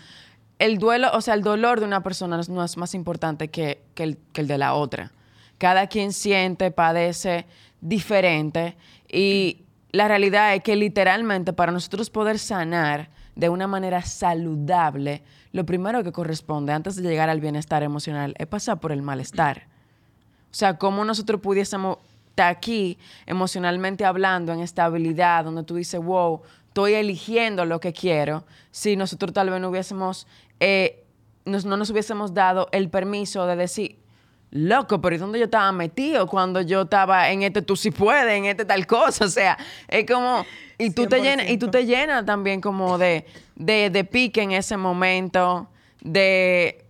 [0.58, 4.02] el duelo, o sea, el dolor de una persona no es más importante que, que,
[4.02, 5.12] el, que el de la otra.
[5.58, 7.44] Cada quien siente, padece
[7.80, 8.76] diferente
[9.08, 15.64] y la realidad es que literalmente para nosotros poder sanar de una manera saludable, lo
[15.64, 19.68] primero que corresponde antes de llegar al bienestar emocional es pasar por el malestar.
[20.50, 21.98] O sea, cómo nosotros pudiésemos
[22.30, 28.44] estar aquí emocionalmente hablando en estabilidad, donde tú dices, wow, estoy eligiendo lo que quiero,
[28.70, 30.26] si nosotros tal vez no hubiésemos,
[30.60, 31.04] eh,
[31.44, 33.98] no nos hubiésemos dado el permiso de decir,
[34.50, 38.32] Loco, pero ¿y dónde yo estaba metido cuando yo estaba en este tú sí puedes,
[38.32, 39.24] en este tal cosa?
[39.28, 39.58] O sea,
[39.88, 40.44] es como.
[40.78, 44.76] Y tú, te llenas, y tú te llenas también como de, de, pique en ese
[44.76, 45.68] momento,
[46.00, 46.86] de,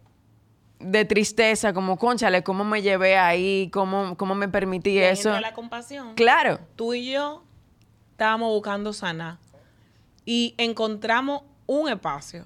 [0.78, 3.70] de tristeza, como, conchale, ¿cómo me llevé ahí?
[3.72, 5.40] ¿Cómo, cómo me permití eso?
[5.40, 6.14] la compasión.
[6.14, 6.60] Claro.
[6.76, 7.42] Tú y yo
[8.12, 9.38] estábamos buscando sanar
[10.26, 12.44] y encontramos un espacio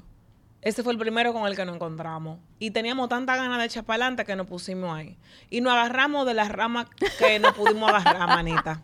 [0.62, 2.38] ese fue el primero con el que nos encontramos.
[2.60, 5.18] Y teníamos tanta ganas de echar para adelante que nos pusimos ahí.
[5.50, 6.86] Y nos agarramos de las ramas
[7.18, 8.80] que no pudimos agarrar, manita.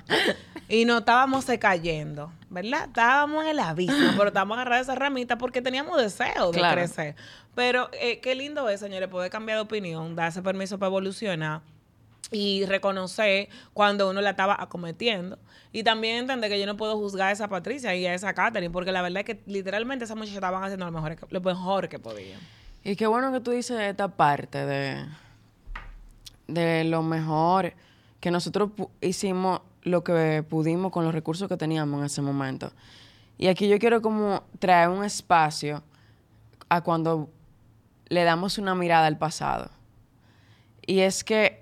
[0.69, 2.87] Y nos estábamos cayendo, ¿verdad?
[2.87, 7.15] Estábamos en el abismo, pero estábamos agarrados de esa ramita porque teníamos deseo de crecer.
[7.55, 11.63] Pero eh, qué lindo es, señores, poder cambiar de opinión, darse permiso para evolucionar
[12.31, 15.39] y reconocer cuando uno la estaba acometiendo.
[15.73, 18.71] Y también entender que yo no puedo juzgar a esa Patricia y a esa Catherine,
[18.71, 21.99] porque la verdad es que literalmente esas muchachas estaban haciendo lo mejor, lo mejor que
[21.99, 22.41] podían.
[22.85, 25.05] Y qué bueno que tú dices esta parte de,
[26.47, 27.75] de lo mejor
[28.21, 32.73] que nosotros hicimos lo que pudimos con los recursos que teníamos en ese momento.
[33.37, 35.83] Y aquí yo quiero como traer un espacio
[36.69, 37.31] a cuando
[38.09, 39.71] le damos una mirada al pasado.
[40.87, 41.58] Y es que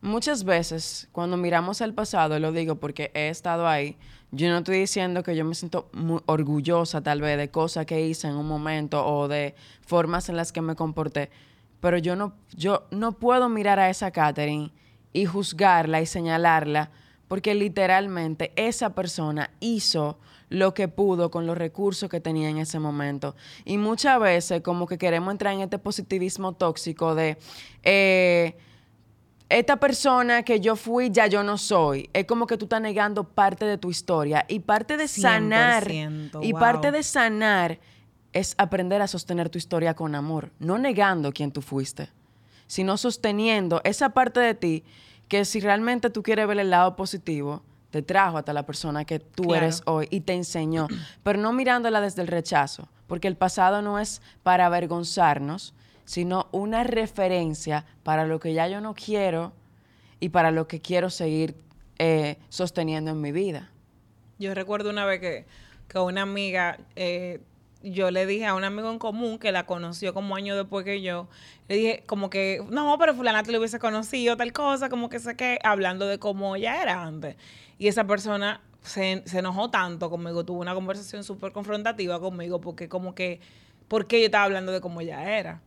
[0.00, 3.96] muchas veces cuando miramos al pasado, lo digo porque he estado ahí,
[4.32, 8.06] yo no estoy diciendo que yo me siento muy orgullosa tal vez de cosas que
[8.06, 9.54] hice en un momento o de
[9.86, 11.30] formas en las que me comporté,
[11.80, 14.70] pero yo no, yo no puedo mirar a esa Catherine
[15.12, 16.90] y juzgarla y señalarla
[17.26, 22.80] porque literalmente esa persona hizo lo que pudo con los recursos que tenía en ese
[22.80, 23.36] momento.
[23.64, 27.38] Y muchas veces como que queremos entrar en este positivismo tóxico de...
[27.84, 28.56] Eh,
[29.50, 32.08] esta persona que yo fui ya yo no soy.
[32.12, 34.46] Es como que tú estás negando parte de tu historia.
[34.48, 37.80] Y parte de sanar y parte de sanar
[38.32, 42.10] es aprender a sostener tu historia con amor, no negando quién tú fuiste,
[42.68, 44.84] sino sosteniendo esa parte de ti
[45.26, 49.18] que si realmente tú quieres ver el lado positivo, te trajo hasta la persona que
[49.18, 50.86] tú eres hoy y te enseñó,
[51.24, 55.74] pero no mirándola desde el rechazo, porque el pasado no es para avergonzarnos,
[56.10, 59.52] sino una referencia para lo que ya yo no quiero
[60.18, 61.54] y para lo que quiero seguir
[62.00, 63.70] eh, sosteniendo en mi vida.
[64.40, 65.46] Yo recuerdo una vez que,
[66.00, 67.40] una amiga, eh,
[67.84, 71.00] yo le dije a un amigo en común que la conoció como año después que
[71.00, 71.28] yo,
[71.68, 75.20] le dije como que, no, pero fulana te lo hubiese conocido, tal cosa, como que
[75.20, 77.36] sé que, hablando de cómo ella era antes.
[77.78, 82.88] Y esa persona se, se enojó tanto conmigo, tuvo una conversación súper confrontativa conmigo, porque
[82.88, 83.38] como que,
[83.86, 85.62] ¿por qué yo estaba hablando de cómo ella era?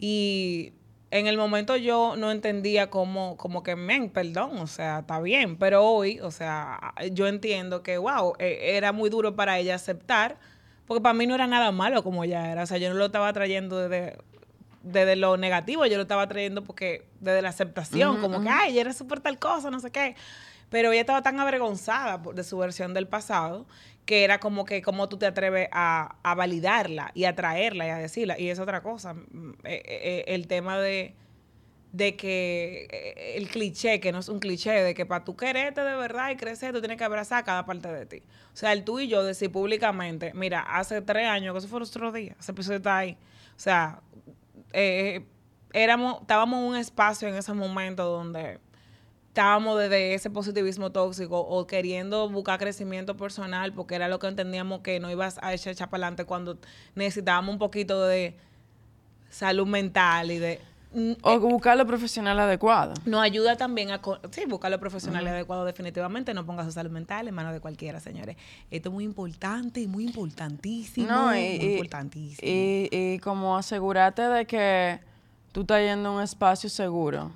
[0.00, 0.72] Y
[1.10, 5.56] en el momento yo no entendía cómo, como que, men, perdón, o sea, está bien,
[5.56, 10.38] pero hoy, o sea, yo entiendo que, wow, e, era muy duro para ella aceptar,
[10.86, 13.06] porque para mí no era nada malo como ella era, o sea, yo no lo
[13.06, 14.18] estaba trayendo desde,
[14.82, 18.82] desde lo negativo, yo lo estaba trayendo porque desde la aceptación, como que, ay, ella
[18.82, 20.14] era súper tal cosa, no sé qué,
[20.68, 23.66] pero ella estaba tan avergonzada de su versión del pasado
[24.08, 27.98] que era como que cómo tú te atreves a, validarla y a traerla y a
[27.98, 28.40] decirla.
[28.40, 31.14] Y es otra cosa, mm, eh, eh, eh, el tema de,
[31.92, 35.94] de que el cliché, que no es un cliché, de que para tú quererte de
[35.94, 38.22] verdad y crecer, tú tienes que abrazar cada parte de ti.
[38.54, 41.82] O sea, el tú y yo decir públicamente, mira, hace tres años, que eso fue
[41.82, 43.18] otro día, ese episodio está ahí.
[43.58, 44.00] O sea,
[45.74, 48.58] éramos, estábamos en un espacio en ese momento donde
[49.38, 54.80] estábamos desde ese positivismo tóxico o queriendo buscar crecimiento personal porque era lo que entendíamos
[54.80, 56.58] que no ibas a echar, para adelante cuando
[56.96, 58.34] necesitábamos un poquito de
[59.30, 60.60] salud mental y de...
[60.92, 62.94] Mm, o eh, buscar lo profesional adecuado.
[63.04, 64.00] Nos ayuda también a...
[64.32, 66.34] Sí, buscar lo profesional adecuado definitivamente.
[66.34, 68.36] No pongas su salud mental en manos de cualquiera, señores.
[68.72, 71.06] Esto es muy importante, muy importantísimo.
[71.06, 72.40] No, y, muy importantísimo.
[72.42, 74.98] Y, y como asegúrate de que
[75.52, 77.30] tú estás yendo a un espacio seguro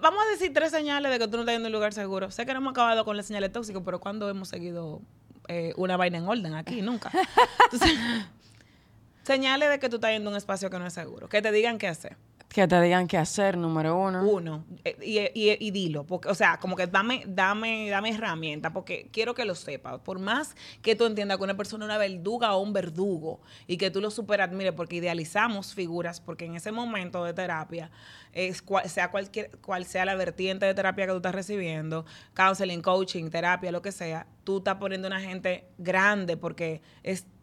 [0.00, 2.30] vamos a decir tres señales de que tú no estás en un lugar seguro.
[2.30, 5.00] Sé que no hemos acabado con las señales tóxicas, pero ¿cuándo hemos seguido
[5.48, 6.82] eh, una vaina en orden aquí?
[6.82, 7.10] Nunca.
[9.22, 11.28] señales de que tú estás yendo a un espacio que no es seguro.
[11.28, 12.16] Que te digan qué hacer
[12.48, 14.26] que te digan qué hacer, número uno.
[14.26, 14.64] Uno.
[14.84, 16.04] Eh, y, y, dilo.
[16.04, 20.00] Porque, o sea, como que dame, dame, dame herramienta, porque quiero que lo sepas.
[20.00, 23.76] Por más que tú entiendas que una persona es una verduga o un verdugo y
[23.76, 27.90] que tú lo super admires, porque idealizamos figuras, porque en ese momento de terapia,
[28.32, 33.30] es sea cualquier, cual sea la vertiente de terapia que tú estás recibiendo, counseling, coaching,
[33.30, 36.80] terapia, lo que sea, tú estás poniendo una gente grande porque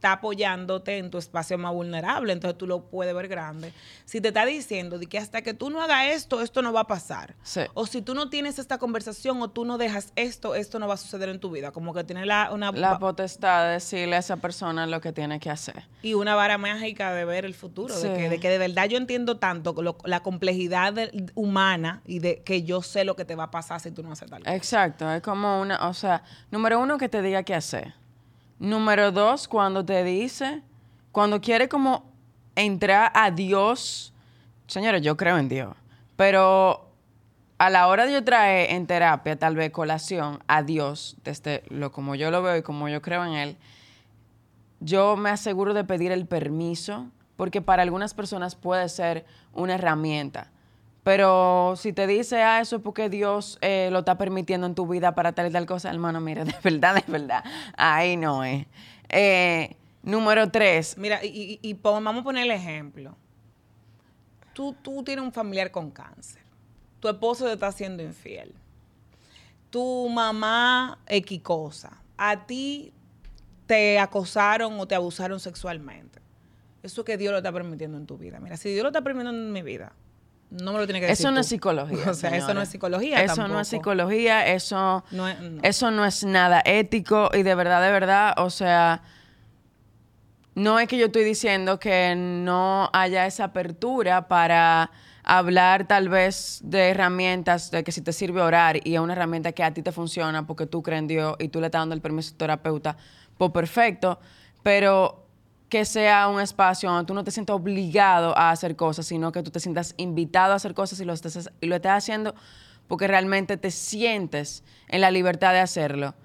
[0.06, 3.74] está apoyándote en tu espacio más vulnerable, entonces tú lo puedes ver grande.
[4.06, 6.82] Si te está diciendo de que hasta que tú no hagas esto, esto no va
[6.82, 7.34] a pasar.
[7.74, 10.94] O si tú no tienes esta conversación o tú no dejas esto, esto no va
[10.94, 11.72] a suceder en tu vida.
[11.72, 12.72] Como que tiene la, una...
[12.72, 15.86] La potestad de decirle a esa persona lo que tiene que hacer.
[16.04, 18.98] Y una vara mágica de ver el futuro, de, que, de, que, de verdad yo
[18.98, 20.94] entiendo tanto la complejidad
[21.34, 24.12] humana y de que yo sé lo que te va a pasar si tú no
[24.12, 24.56] haces tal cosa.
[24.56, 28.05] Exacto, es como una, o sea, número uno que te diga qué hacer.
[28.60, 30.62] Número dos, cuando te dice,
[31.12, 32.12] cuando quiere como
[32.56, 34.13] entrar a Dios,
[34.68, 35.76] señores, yo creo en Dios,
[36.15, 36.89] pero
[37.58, 41.91] a la hora de yo traer en terapia, tal vez colación, a Dios, desde lo
[41.91, 43.58] como yo lo veo y como yo creo en Él,
[44.80, 50.52] yo me aseguro de pedir el permiso, porque para algunas personas puede ser una herramienta.
[51.06, 54.88] Pero si te dice, ah, eso es porque Dios eh, lo está permitiendo en tu
[54.88, 57.44] vida para tal y tal cosa, hermano, mira, de verdad, de verdad,
[57.78, 58.65] ahí no es.
[59.10, 60.98] Eh, número tres.
[60.98, 63.15] Mira, y, vamos a poner el ejemplo.
[64.54, 66.41] Tú, tú tienes un familiar con cáncer.
[67.00, 68.56] tu esposo te está haciendo infiel,
[69.70, 72.91] tu mamá equicosa, a ti
[73.68, 76.20] te acosaron o te abusaron sexualmente.
[76.82, 78.39] Eso que Dios lo está permitiendo en tu vida.
[78.39, 79.94] Mira, si Dios lo está permitiendo en mi vida,
[80.49, 81.25] no me lo tiene que decir.
[81.25, 82.05] Eso no es psicología.
[82.10, 83.23] O sea, eso no es psicología.
[83.23, 87.81] Eso no es psicología, eso no es, eso no es nada ético y de verdad,
[87.81, 89.01] de verdad, o sea,
[90.55, 94.91] no es que yo estoy diciendo que no haya esa apertura para
[95.23, 99.51] hablar tal vez de herramientas, de que si te sirve orar y es una herramienta
[99.51, 101.95] que a ti te funciona porque tú crees en Dios y tú le estás dando
[101.95, 102.95] el permiso a tu terapeuta,
[103.38, 104.19] pues perfecto,
[104.63, 105.24] pero
[105.75, 109.43] que sea un espacio donde tú no te sientas obligado a hacer cosas, sino que
[109.43, 112.33] tú te sientas invitado a hacer cosas y lo estás, y lo estás haciendo
[112.88, 116.15] porque realmente te sientes en la libertad de hacerlo.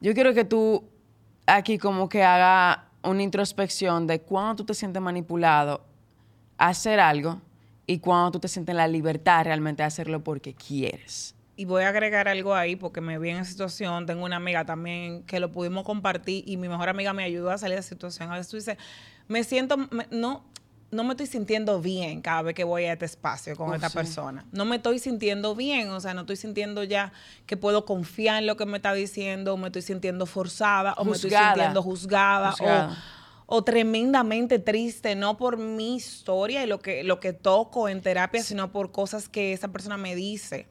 [0.00, 0.84] Yo quiero que tú
[1.44, 5.84] aquí como que haga una introspección de cuándo tú te sientes manipulado
[6.56, 7.40] a hacer algo
[7.84, 11.34] y cuándo tú te sientes en la libertad realmente de hacerlo porque quieres.
[11.60, 14.06] Y voy a agregar algo ahí porque me vi en esa situación.
[14.06, 17.58] Tengo una amiga también que lo pudimos compartir y mi mejor amiga me ayudó a
[17.58, 18.32] salir de esa situación.
[18.32, 18.78] A veces tú dices,
[19.28, 19.76] me siento,
[20.10, 20.42] no,
[20.90, 23.90] no me estoy sintiendo bien cada vez que voy a este espacio con oh, esta
[23.90, 24.46] persona.
[24.52, 27.12] No me estoy sintiendo bien, o sea, no estoy sintiendo ya
[27.44, 31.04] que puedo confiar en lo que me está diciendo, o me estoy sintiendo forzada, o
[31.04, 32.54] me estoy sintiendo juzgada,
[33.44, 38.42] O, tremendamente triste, no por mi historia y lo que, lo que toco en terapia,
[38.42, 40.66] sino por cosas que esa persona me dice.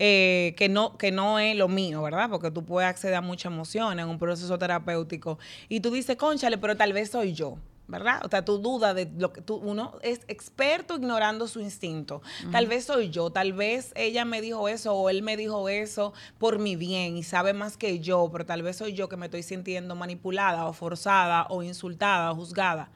[0.00, 2.30] Eh, que, no, que no es lo mío, ¿verdad?
[2.30, 5.40] Porque tú puedes acceder a mucha emoción en un proceso terapéutico.
[5.68, 7.58] Y tú dices, conchale, pero tal vez soy yo.
[7.88, 8.20] ¿verdad?
[8.24, 12.20] O sea, tu duda de lo que tú, uno es experto ignorando su instinto.
[12.52, 16.12] Tal vez soy yo, tal vez ella me dijo eso o él me dijo eso
[16.36, 19.26] por mi bien y sabe más que yo, pero tal vez soy yo que me
[19.26, 22.90] estoy sintiendo manipulada o forzada o insultada o juzgada.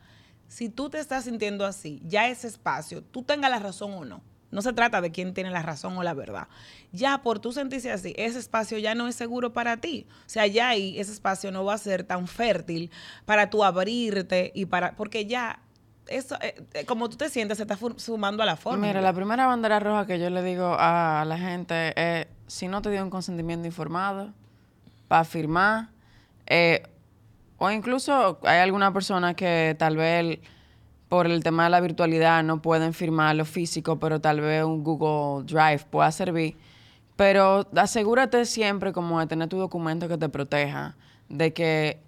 [0.47, 4.21] Si tú te estás sintiendo así, ya ese espacio, tú tengas la razón o no,
[4.53, 6.47] no se trata de quién tiene la razón o la verdad.
[6.93, 10.07] Ya por tú sentirse así, ese espacio ya no es seguro para ti.
[10.27, 12.91] O sea, ya ahí ese espacio no va a ser tan fértil
[13.25, 14.95] para tú abrirte y para...
[14.95, 15.61] Porque ya
[16.07, 18.87] eso, eh, eh, como tú te sientes, se está sumando a la forma.
[18.87, 22.83] Mira, la primera bandera roja que yo le digo a la gente es, si no
[22.83, 24.33] te dio un consentimiento informado
[25.09, 25.89] para firmar,
[26.47, 26.83] eh,
[27.57, 30.41] o incluso hay alguna persona que tal vez
[31.13, 34.83] por el tema de la virtualidad no pueden firmar lo físico, pero tal vez un
[34.83, 36.57] Google Drive pueda servir.
[37.17, 40.97] Pero asegúrate siempre como de tener tu documento que te proteja,
[41.29, 42.01] de que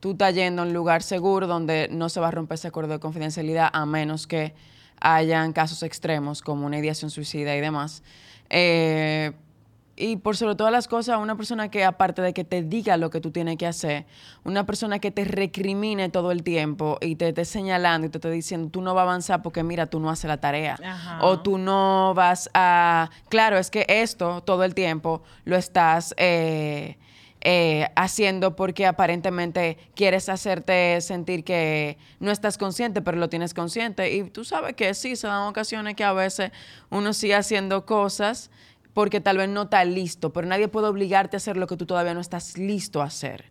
[0.00, 2.94] tú estás yendo a un lugar seguro donde no se va a romper ese acuerdo
[2.94, 4.54] de confidencialidad a menos que
[5.02, 8.02] hayan casos extremos como una ideación suicida y demás.
[8.48, 9.32] Eh,
[9.96, 13.10] y por sobre todas las cosas, una persona que aparte de que te diga lo
[13.10, 14.06] que tú tienes que hacer,
[14.42, 18.30] una persona que te recrimine todo el tiempo y te esté señalando y te esté
[18.30, 20.78] diciendo, tú no vas a avanzar porque mira, tú no haces la tarea.
[21.20, 23.10] O tú no vas a...
[23.28, 26.14] Claro, es que esto todo el tiempo lo estás...
[26.16, 26.98] Eh,
[27.46, 34.14] eh, haciendo porque aparentemente quieres hacerte sentir que no estás consciente, pero lo tienes consciente.
[34.14, 36.52] Y tú sabes que sí, se dan ocasiones que a veces
[36.88, 38.50] uno sigue haciendo cosas
[38.94, 41.84] porque tal vez no está listo, pero nadie puede obligarte a hacer lo que tú
[41.84, 43.50] todavía no estás listo a hacer.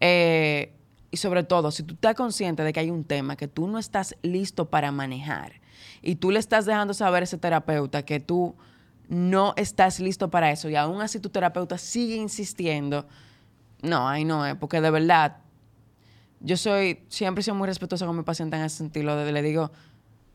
[0.00, 0.72] Eh,
[1.10, 3.78] y sobre todo, si tú estás consciente de que hay un tema que tú no
[3.78, 5.60] estás listo para manejar
[6.00, 8.56] y tú le estás dejando saber a ese terapeuta que tú
[9.08, 13.06] no estás listo para eso y aún así tu terapeuta sigue insistiendo,
[13.82, 15.38] no, ahí no es, porque de verdad,
[16.40, 19.72] yo soy, siempre soy muy respetuosa con mi paciente en ese sentido, le digo,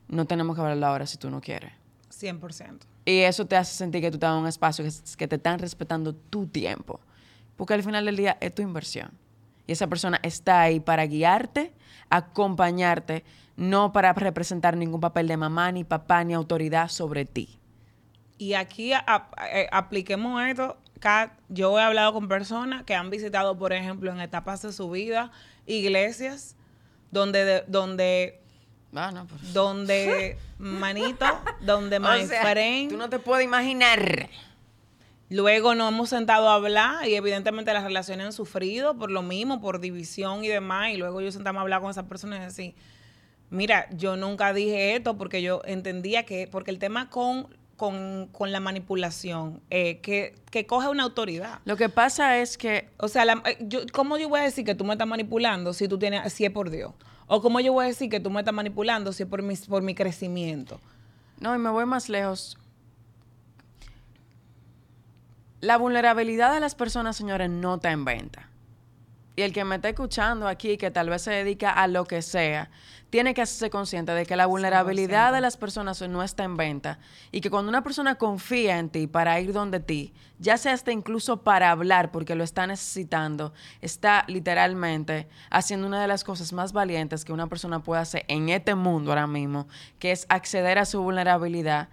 [0.07, 1.78] no tenemos que hablar ahora si tú no quieres.
[2.19, 2.79] 100%.
[3.05, 4.85] Y eso te hace sentir que tú estás en un espacio
[5.17, 6.99] que, te están respetando tu tiempo.
[7.55, 9.11] Porque al final del día es tu inversión.
[9.67, 11.73] Y esa persona está ahí para guiarte,
[12.09, 13.23] acompañarte,
[13.55, 17.59] no para representar ningún papel de mamá, ni papá, ni autoridad sobre ti.
[18.37, 20.77] Y aquí eh, apliquemos esto.
[20.99, 24.89] Kat, yo he hablado con personas que han visitado, por ejemplo, en etapas de su
[24.89, 25.31] vida,
[25.65, 26.55] iglesias
[27.11, 28.41] donde, donde
[28.93, 29.53] Ah, no, pues.
[29.53, 31.25] Donde, manito,
[31.61, 34.29] donde my Tú no te puedes imaginar.
[35.29, 39.61] Luego nos hemos sentado a hablar y evidentemente las relaciones han sufrido por lo mismo,
[39.61, 40.91] por división y demás.
[40.91, 42.73] Y luego yo sentamos a hablar con esa persona y decir,
[43.51, 47.47] mira, yo nunca dije esto porque yo entendía que, porque el tema con,
[47.79, 51.59] con, la manipulación, eh, que, que, coge una autoridad.
[51.63, 52.89] Lo que pasa es que...
[52.97, 55.87] O sea, eh, yo, ¿cómo yo voy a decir que tú me estás manipulando si
[55.87, 56.93] tú tienes, si es por Dios?
[57.31, 59.55] O cómo yo voy a decir que tú me estás manipulando si es por mi,
[59.55, 60.81] por mi crecimiento.
[61.39, 62.57] No, y me voy más lejos.
[65.61, 68.48] La vulnerabilidad de las personas, señores, no está en venta.
[69.39, 72.21] Y el que me está escuchando aquí, que tal vez se dedica a lo que
[72.21, 72.69] sea,
[73.09, 76.99] tiene que hacerse consciente de que la vulnerabilidad de las personas no está en venta
[77.31, 80.91] y que cuando una persona confía en ti para ir donde ti, ya sea hasta
[80.91, 86.73] incluso para hablar porque lo está necesitando, está literalmente haciendo una de las cosas más
[86.73, 89.69] valientes que una persona puede hacer en este mundo ahora mismo,
[89.99, 91.87] que es acceder a su vulnerabilidad.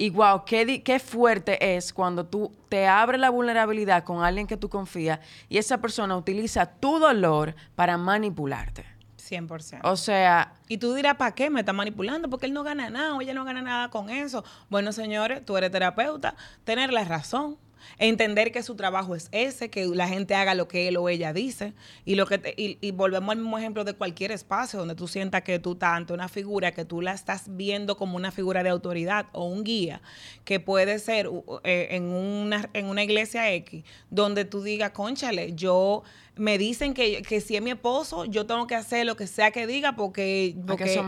[0.00, 4.56] Y wow, qué, qué fuerte es cuando tú te abres la vulnerabilidad con alguien que
[4.56, 5.20] tú confías
[5.50, 8.86] y esa persona utiliza tu dolor para manipularte.
[9.18, 9.80] 100%.
[9.82, 10.54] O sea...
[10.68, 12.30] Y tú dirás, ¿para qué me está manipulando?
[12.30, 14.42] Porque él no gana nada o ella no gana nada con eso.
[14.70, 16.34] Bueno, señores, tú eres terapeuta,
[16.64, 17.58] tener la razón
[17.98, 21.32] entender que su trabajo es ese, que la gente haga lo que él o ella
[21.32, 21.72] dice.
[22.04, 25.58] Y, lo que y, volvemos al mismo ejemplo de cualquier espacio donde tú sientas que
[25.58, 29.26] tú estás ante una figura, que tú la estás viendo como una figura de autoridad
[29.32, 30.00] o un guía,
[30.44, 31.30] que puede ser
[31.64, 36.02] eh, en, una, en una iglesia X, donde tú digas, conchale, yo
[36.36, 39.50] me dicen que, que, si es mi esposo, yo tengo que hacer lo que sea
[39.50, 41.02] que diga porque, porque,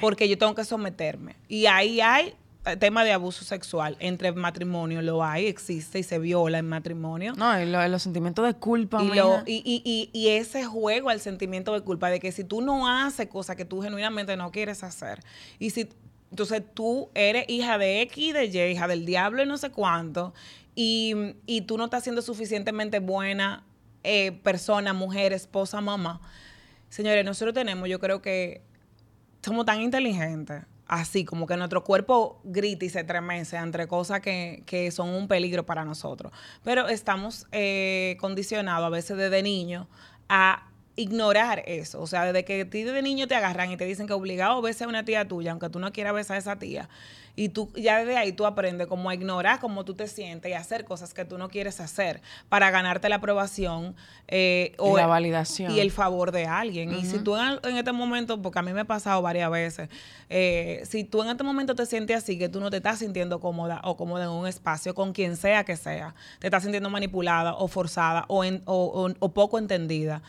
[0.00, 1.36] porque yo tengo que someterme.
[1.48, 2.34] Y ahí hay
[2.74, 7.34] tema de abuso sexual entre matrimonio lo hay, existe y se viola en matrimonio.
[7.36, 9.02] No, y los sentimientos de culpa.
[9.02, 12.88] Y, y, y, y, ese juego al sentimiento de culpa, de que si tú no
[12.88, 15.20] haces cosas que tú genuinamente no quieres hacer,
[15.60, 15.88] y si
[16.30, 20.34] entonces tú eres hija de X, de Y, hija del diablo y no sé cuánto,
[20.74, 21.14] y,
[21.66, 23.64] tú no estás siendo suficientemente buena
[24.02, 26.20] eh, persona, mujer, esposa, mamá.
[26.88, 28.62] Señores, nosotros tenemos, yo creo que
[29.42, 34.62] somos tan inteligentes así, como que nuestro cuerpo grita y se tremece entre cosas que,
[34.66, 36.32] que son un peligro para nosotros.
[36.62, 39.88] Pero estamos eh, condicionados a veces desde niño
[40.28, 42.00] a ignorar eso.
[42.00, 44.70] O sea, desde que ti de niño te agarran y te dicen que obligado a
[44.70, 46.88] a una tía tuya, aunque tú no quieras besar a esa tía,
[47.36, 50.54] y tú ya desde ahí tú aprendes como a ignorar cómo tú te sientes y
[50.54, 53.94] hacer cosas que tú no quieres hacer para ganarte la aprobación
[54.26, 56.92] eh, o la validación y el favor de alguien.
[56.92, 59.90] Y si tú en, este momento, porque a mí me ha pasado varias veces,
[60.30, 63.38] eh, si tú en este momento te sientes así, que tú no te estás sintiendo
[63.38, 67.54] cómoda o cómoda en un espacio con quien sea que sea, te estás sintiendo manipulada
[67.54, 68.44] o forzada o,
[69.20, 70.22] o, poco entendida,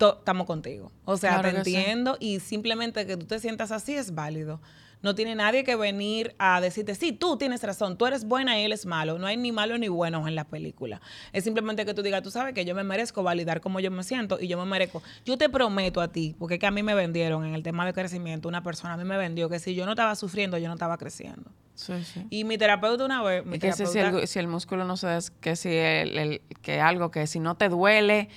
[0.00, 0.90] estamos contigo.
[1.04, 4.60] O sea, te entiendo y simplemente que tú te sientas así es válido.
[5.02, 8.64] No tiene nadie que venir a decirte, sí, tú tienes razón, tú eres buena y
[8.64, 9.18] él es malo.
[9.18, 11.00] No hay ni malo ni buenos en la película.
[11.32, 14.02] Es simplemente que tú digas, tú sabes que yo me merezco validar cómo yo me
[14.02, 15.02] siento y yo me merezco.
[15.24, 17.86] Yo te prometo a ti, porque es que a mí me vendieron en el tema
[17.86, 20.68] de crecimiento, una persona a mí me vendió que si yo no estaba sufriendo, yo
[20.68, 21.50] no estaba creciendo.
[21.74, 22.26] Sí, sí.
[22.30, 23.44] Y mi terapeuta una vez...
[23.60, 25.16] que si, el, músculo no se...
[25.40, 28.28] Que si el, que algo que si no te duele...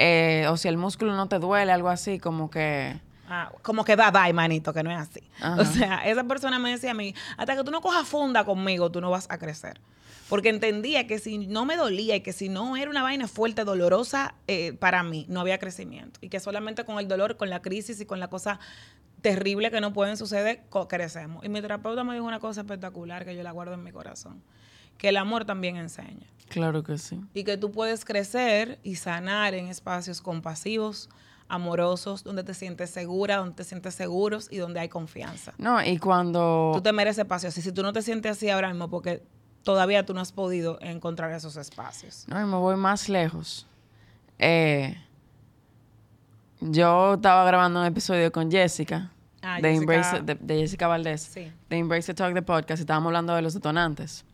[0.00, 3.00] Eh, o si el músculo no te duele, algo así, como que
[3.30, 5.20] Ah, como que va, bye, manito, que no es así.
[5.58, 8.90] O sea, esa persona me decía a mí, hasta que tú no cojas funda conmigo,
[8.90, 9.80] tú no vas a crecer.
[10.28, 13.64] Porque entendía que si no me dolía y que si no era una vaina fuerte,
[13.64, 16.18] dolorosa eh, para mí, no había crecimiento.
[16.22, 18.60] Y que solamente con el dolor, con la crisis y con la cosa
[19.22, 21.44] terrible que no pueden suceder, crecemos.
[21.44, 24.42] Y mi terapeuta me dijo una cosa espectacular que yo la guardo en mi corazón.
[24.96, 26.26] Que el amor también enseña.
[26.48, 27.20] Claro que sí.
[27.34, 31.08] Y que tú puedes crecer y sanar en espacios compasivos,
[31.48, 35.54] amorosos, donde te sientes segura, donde te sientes seguros y donde hay confianza.
[35.58, 36.72] No, y cuando...
[36.74, 37.56] Tú te mereces espacios.
[37.58, 39.22] Y si tú no te sientes así ahora mismo, porque
[39.62, 42.24] todavía tú no has podido encontrar esos espacios.
[42.28, 43.66] No, y me voy más lejos.
[44.38, 44.96] Eh,
[46.60, 49.10] yo estaba grabando un episodio con Jessica.
[49.42, 50.20] Ah, de, Jessica...
[50.20, 51.22] de, Jessica Valdés.
[51.22, 51.52] Sí.
[51.70, 52.80] De Embrace the Talk, the podcast.
[52.80, 54.24] Y estábamos hablando de los detonantes.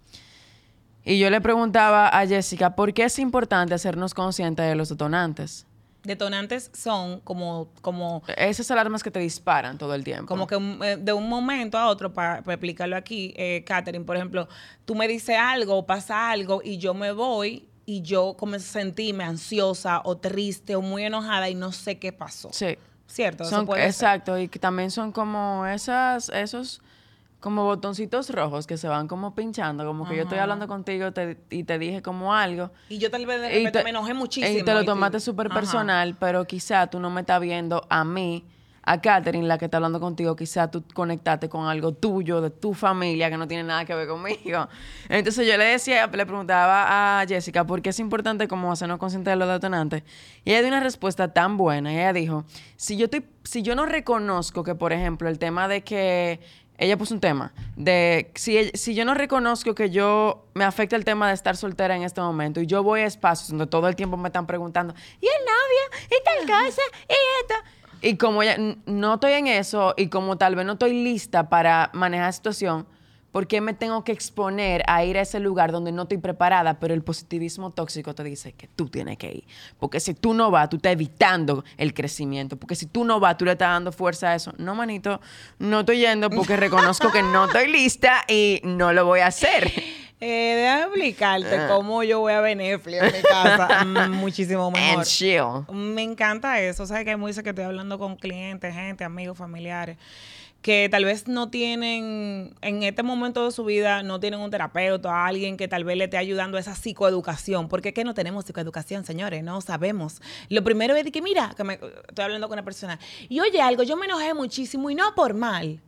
[1.04, 5.66] Y yo le preguntaba a Jessica, ¿por qué es importante hacernos conscientes de los detonantes?
[6.04, 8.22] Detonantes son como, como...
[8.36, 10.26] Esas alarmas que te disparan todo el tiempo.
[10.26, 14.48] Como que eh, de un momento a otro, para, explicarlo aquí, eh, Catherine, por ejemplo,
[14.84, 19.24] tú me dices algo, pasa algo y yo me voy y yo comienzo a sentirme
[19.24, 22.50] ansiosa o triste o muy enojada y no sé qué pasó.
[22.52, 22.78] Sí.
[23.06, 23.44] ¿Cierto?
[23.44, 26.80] Son, exacto, y que también son como esas, esos
[27.44, 31.10] como botoncitos rojos que se van como pinchando, como que yo estoy hablando contigo
[31.50, 32.70] y te dije como algo.
[32.88, 34.60] Y yo tal vez de repente me enojé muchísimo.
[34.60, 38.46] Y te lo tomaste súper personal, pero quizá tú no me estás viendo a mí,
[38.80, 42.72] a Katherine, la que está hablando contigo, quizá tú conectaste con algo tuyo, de tu
[42.72, 44.66] familia, que no tiene nada que ver conmigo.
[45.10, 49.32] Entonces yo le decía, le preguntaba a Jessica, ¿por qué es importante como hacernos conscientes
[49.32, 50.02] de los detonantes?
[50.46, 51.92] Y ella dio una respuesta tan buena.
[51.92, 52.44] Y ella dijo,
[52.76, 56.40] si yo, estoy, si yo no reconozco que, por ejemplo, el tema de que
[56.78, 61.04] ella puso un tema de si, si yo no reconozco que yo me afecta el
[61.04, 63.96] tema de estar soltera en este momento y yo voy a espacios donde todo el
[63.96, 66.06] tiempo me están preguntando, ¿y el novio?
[66.06, 66.82] ¿Y tal cosa?
[67.08, 67.54] ¿Y esto?
[68.02, 68.56] Y como ya
[68.86, 72.86] no estoy en eso y como tal vez no estoy lista para manejar la situación,
[73.34, 76.78] ¿Por qué me tengo que exponer a ir a ese lugar donde no estoy preparada?
[76.78, 79.44] Pero el positivismo tóxico te dice que tú tienes que ir.
[79.80, 82.56] Porque si tú no vas, tú estás evitando el crecimiento.
[82.56, 84.52] Porque si tú no vas, tú le estás dando fuerza a eso.
[84.56, 85.20] No, manito,
[85.58, 89.72] no estoy yendo porque reconozco que no estoy lista y no lo voy a hacer.
[90.20, 91.68] Eh, déjame explicarte ah.
[91.68, 93.84] cómo yo voy a ver Netflix en mi casa.
[93.84, 95.04] Mm, muchísimo mejor.
[95.74, 96.86] Me encanta eso.
[96.86, 99.98] ¿Sabes que muy que estoy hablando con clientes, gente, amigos, familiares
[100.64, 105.26] que tal vez no tienen, en este momento de su vida, no tienen un terapeuta,
[105.26, 107.68] alguien que tal vez le esté ayudando a esa psicoeducación.
[107.68, 110.22] Porque es que no tenemos psicoeducación, señores, no sabemos.
[110.48, 112.98] Lo primero es que, mira, que me, estoy hablando con una persona,
[113.28, 115.82] y oye algo, yo me enojé muchísimo y no por mal.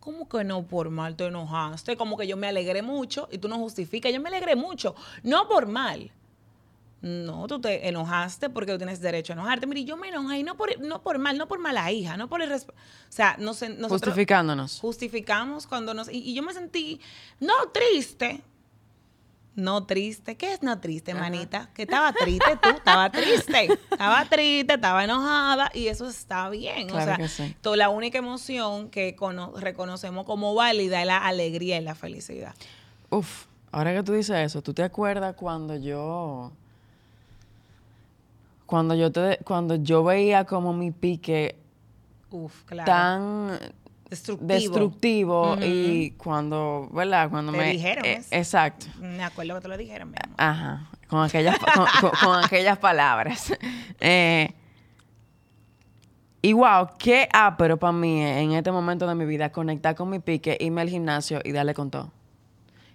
[0.00, 1.98] ¿Cómo que no por mal te enojaste?
[1.98, 4.10] Como que yo me alegré mucho y tú no justificas.
[4.10, 6.10] Yo me alegré mucho, no por mal.
[7.00, 9.66] No, tú te enojaste porque tú tienes derecho a enojarte.
[9.66, 12.28] Mire, yo me enojé y no por, no por mal, no por mala hija, no
[12.28, 12.58] por el O
[13.08, 14.80] sea, no sé, Justificándonos.
[14.80, 16.08] Justificamos cuando nos...
[16.10, 17.00] y, yo me sentí,
[17.38, 18.42] no triste,
[19.54, 20.36] no triste.
[20.36, 21.70] ¿Qué es no triste, manita?
[21.72, 23.78] Que estaba triste tú, estaba triste.
[23.90, 26.90] Estaba triste, estaba enojada y eso está bien.
[26.90, 27.18] o sea,
[27.60, 29.16] toda la única emoción que
[29.56, 32.54] reconocemos como válida es la alegría y la felicidad.
[33.10, 36.52] Uf, ahora que tú dices eso, ¿tú te acuerdas cuando yo
[38.68, 41.56] cuando yo te cuando yo veía como mi pique
[42.84, 43.58] tan
[44.10, 47.30] destructivo, y cuando, ¿verdad?
[47.30, 48.84] Cuando me dijeron eh, Exacto.
[49.00, 51.56] Me acuerdo que te lo dijeron, Ajá, con aquellas
[52.22, 53.54] con, aquellas palabras.
[54.00, 54.54] Eh,
[56.42, 60.18] y wow, qué pero para mí en este momento de mi vida conectar con mi
[60.18, 62.12] pique, irme al gimnasio y darle con todo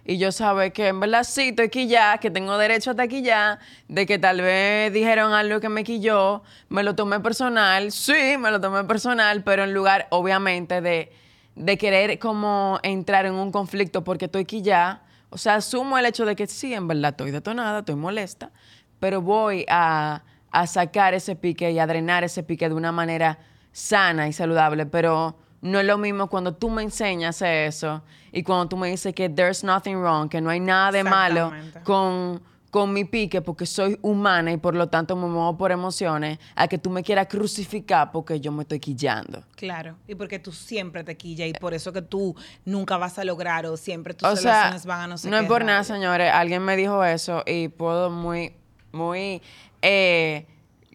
[0.04, 4.04] y yo sabe que en verdad sí estoy ya, que tengo derecho aquí ya, de
[4.04, 8.60] que tal vez dijeron algo que me quilló, me lo tomé personal, sí, me lo
[8.60, 11.10] tomé personal, pero en lugar, obviamente, de,
[11.56, 16.26] de querer como entrar en un conflicto porque estoy ya, o sea, asumo el hecho
[16.26, 18.52] de que sí, en verdad estoy detonada, estoy molesta,
[19.00, 23.38] pero voy a, a sacar ese pique y a drenar ese pique de una manera
[23.72, 28.68] sana y saludable, pero no es lo mismo cuando tú me enseñas eso y cuando
[28.68, 31.52] tú me dices que there's nothing wrong, que no hay nada de malo
[31.84, 36.38] con, con mi pique porque soy humana y por lo tanto me muevo por emociones,
[36.54, 39.42] a que tú me quieras crucificar porque yo me estoy quillando.
[39.56, 42.36] Claro, y porque tú siempre te quillas y por eso que tú
[42.66, 45.64] nunca vas a lograr o siempre tus relaciones van a no sé No es por
[45.64, 46.30] nada, señores.
[46.30, 48.54] Alguien me dijo eso y puedo muy,
[48.92, 49.40] muy...
[49.80, 50.46] Eh,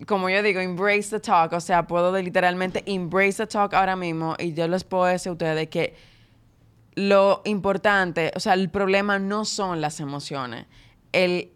[0.06, 4.36] como yo digo, embrace the talk, o sea, puedo literalmente embrace the talk ahora mismo
[4.40, 5.96] y yo les puedo decir a ustedes que
[6.96, 10.66] lo importante, o sea, el problema no son las emociones.
[11.12, 11.52] El,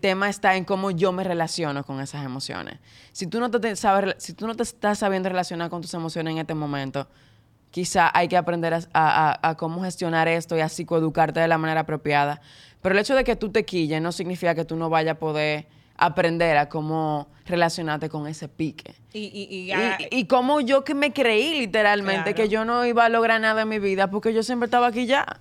[0.00, 2.78] tema está en cómo yo me relaciono con esas emociones.
[3.12, 6.32] Si tú no te, sabes, si tú no te estás sabiendo relacionar con tus emociones
[6.32, 7.08] en este momento,
[7.70, 11.80] quizá hay que aprender a, a, cómo gestionar esto y a psicoeducarte de la manera
[11.80, 12.40] apropiada.
[12.80, 15.18] Pero el hecho de que tú te quilles no significa que tú no vayas a
[15.18, 18.94] poder aprender a cómo relacionarte con ese pique.
[19.12, 19.70] Y,
[20.10, 23.68] y, como yo que me creí literalmente que yo no iba a lograr nada en
[23.68, 25.40] mi vida porque yo siempre estaba aquí ya.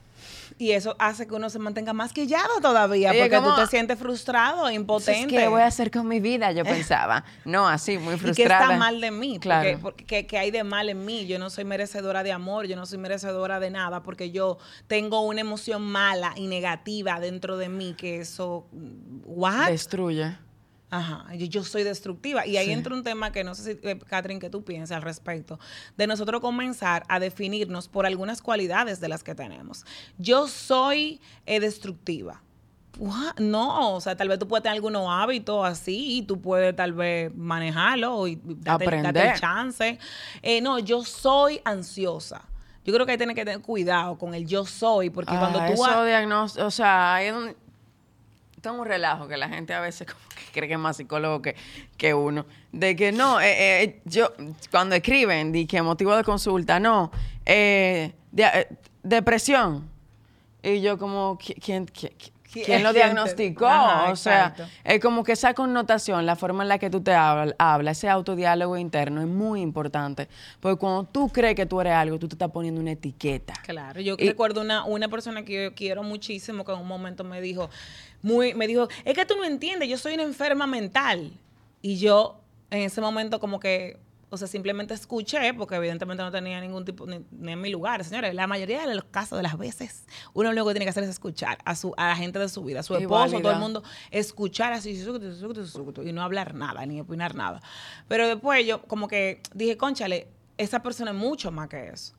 [0.58, 4.72] Y eso hace que uno se mantenga más quillado todavía, porque tú te sientes frustrado,
[4.72, 5.36] impotente.
[5.36, 6.54] ¿Qué voy a hacer con mi vida?
[6.54, 7.26] Yo pensaba.
[7.44, 8.32] No, así, muy frustrada.
[8.32, 9.40] ¿Y qué está mal de mí?
[9.40, 9.78] Claro.
[9.82, 11.26] Porque, ¿qué hay de mal en mí?
[11.28, 15.22] Yo no soy merecedora de amor, yo no soy merecedora de nada, porque yo tengo
[15.22, 18.68] una emoción mala y negativa dentro de mí que eso...
[19.26, 19.68] ¿What?
[19.68, 20.38] Destruye.
[20.96, 22.48] Ajá, yo, soy destructiva.
[22.48, 25.02] Y ahí entra un tema que no sé si, eh, Catherine, que tú piensas al
[25.02, 25.60] respecto,
[25.98, 29.86] de nosotros comenzar a definirnos por algunas cualidades de las que tenemos.
[30.18, 32.42] Yo soy eh, destructiva.
[33.38, 36.94] No, o sea, tal vez tú puedes tener algunos hábitos así y tú puedes tal
[36.94, 40.00] vez manejarlo y darte, date el chance.
[40.42, 42.44] Eh, no, yo soy ansiosa.
[42.86, 45.60] Yo creo que que tener que tener cuidado con el yo soy, porque ah, cuando
[45.60, 45.74] tú...
[45.74, 47.54] Eso o sea, hay un
[48.70, 51.42] es un relajo que la gente a veces como que cree que es más psicólogo
[51.42, 51.56] que,
[51.98, 52.46] que uno.
[52.72, 54.34] De que no, eh, eh, yo,
[54.72, 57.12] cuando escriben, di que motivo de consulta, no,
[57.46, 58.14] eh,
[59.04, 59.90] depresión.
[60.62, 62.14] Y yo como, ¿quién, quién,
[62.64, 63.68] quién lo diagnosticó?
[64.10, 67.98] o sea, es como que esa connotación, la forma en la que tú te hablas,
[67.98, 70.28] ese autodiálogo interno es muy importante.
[70.60, 73.54] Porque cuando tú crees que tú eres algo, tú te estás poniendo una etiqueta.
[73.64, 77.42] Claro, yo recuerdo una, una persona que yo quiero muchísimo que en un momento me
[77.42, 77.70] dijo,
[78.22, 81.32] muy, me dijo, es que tú no entiendes, yo soy una enferma mental.
[81.82, 82.42] Y yo
[82.72, 84.00] en ese momento como que,
[84.30, 88.04] o sea, simplemente escuché, porque evidentemente no tenía ningún tipo, ni, en mi lugar.
[88.04, 91.04] Señores, la mayoría de los casos, de las veces, uno lo que tiene que hacer
[91.04, 93.60] es escuchar a, su, a la gente de su vida, a su esposo, todo el
[93.60, 95.00] mundo, escuchar así,
[96.04, 97.62] y no hablar nada, ni opinar nada.
[98.08, 102.14] Pero después yo como que dije, conchale, esa persona es mucho más que eso.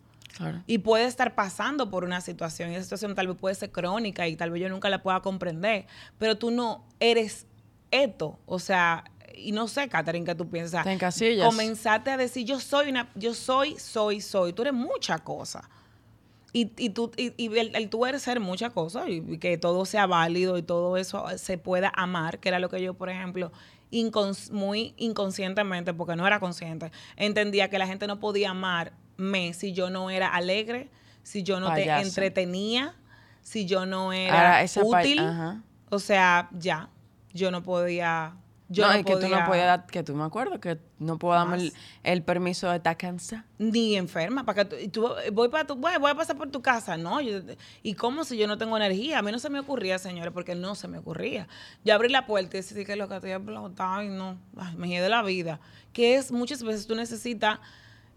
[0.67, 4.29] Y puede estar pasando por una situación y esa situación tal vez puede ser crónica
[4.29, 5.87] y tal vez yo nunca la pueda comprender,
[6.19, 7.47] pero tú no eres
[7.91, 9.05] esto, o sea,
[9.37, 10.85] y no sé, Catherine, que tú piensas.
[10.85, 11.47] Te encasillas.
[11.47, 14.53] Comenzate a decir, yo soy una, yo soy, soy, soy.
[14.53, 15.69] Tú eres mucha cosa.
[16.53, 20.57] Y, y, tú, y, el, tú eres ser muchas cosas y, que todo sea válido
[20.57, 23.53] y todo eso se pueda amar, que era lo que yo, por ejemplo,
[24.51, 28.55] muy inconscientemente, porque no era consciente, entendía que la gente no podía
[29.19, 30.91] amarme si yo no era alegre,
[31.23, 32.95] si yo no te entretenía,
[33.43, 35.21] si yo no era útil.
[35.89, 36.89] O sea, ya,
[37.33, 38.35] yo no podía
[38.69, 41.71] yo no, y que tú no podías que tú me acuerdo, que no puedo darme
[42.03, 43.45] el, permiso de estar cansada.
[43.59, 47.21] Ni enferma, para que tú, voy para tu, voy, a pasar por tu casa, no,
[47.21, 50.57] y cómo si yo no tengo energía, a mí no se me ocurría, señores, porque
[50.57, 51.47] no se me ocurría.
[51.85, 54.37] Yo abrí la puerta y decía que lo que estoy explotado y no,
[54.77, 55.61] me de la vida,
[55.93, 57.61] que es muchas veces tú necesitas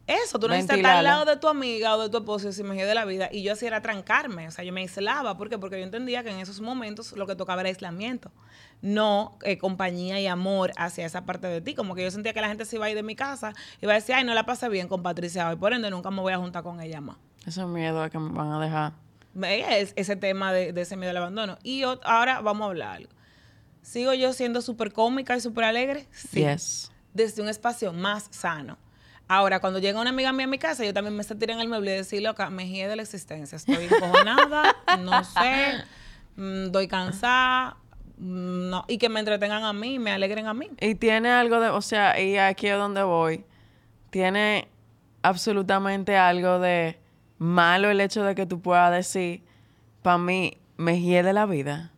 [0.09, 2.63] eso, tú no necesitas estar al lado de tu amiga o de tu esposo y
[2.63, 3.29] me de la vida.
[3.31, 5.37] Y yo así era trancarme, o sea, yo me aislaba.
[5.37, 5.59] ¿Por qué?
[5.59, 8.31] Porque yo entendía que en esos momentos lo que tocaba era aislamiento,
[8.81, 11.75] no eh, compañía y amor hacia esa parte de ti.
[11.75, 13.85] Como que yo sentía que la gente se iba a ir de mi casa y
[13.85, 16.21] iba a decir, ay, no la pasé bien con Patricia hoy, por ende nunca me
[16.21, 17.17] voy a juntar con ella más.
[17.45, 18.93] Ese miedo a que me van a dejar.
[19.43, 21.59] Es ese tema de, ese miedo al abandono.
[21.61, 23.11] Y ahora vamos a hablar algo.
[23.83, 26.07] ¿Sigo yo siendo súper cómica y súper alegre?
[26.11, 26.43] Sí.
[27.13, 28.77] Desde un espacio más sano
[29.31, 31.69] Ahora, cuando llega una amiga mía a mi casa, yo también me estoy tirando el
[31.69, 33.57] mueble y decirle, acá, me de la existencia.
[33.57, 35.83] Estoy encojonada, no sé,
[36.35, 37.77] mm, doy cansada,
[38.17, 40.71] mm, no, y que me entretengan a mí, me alegren a mí.
[40.81, 43.45] Y tiene algo de, o sea, y aquí es donde voy,
[44.09, 44.67] tiene
[45.21, 46.99] absolutamente algo de
[47.37, 49.43] malo el hecho de que tú puedas decir,
[50.01, 51.91] para mí, me de la vida.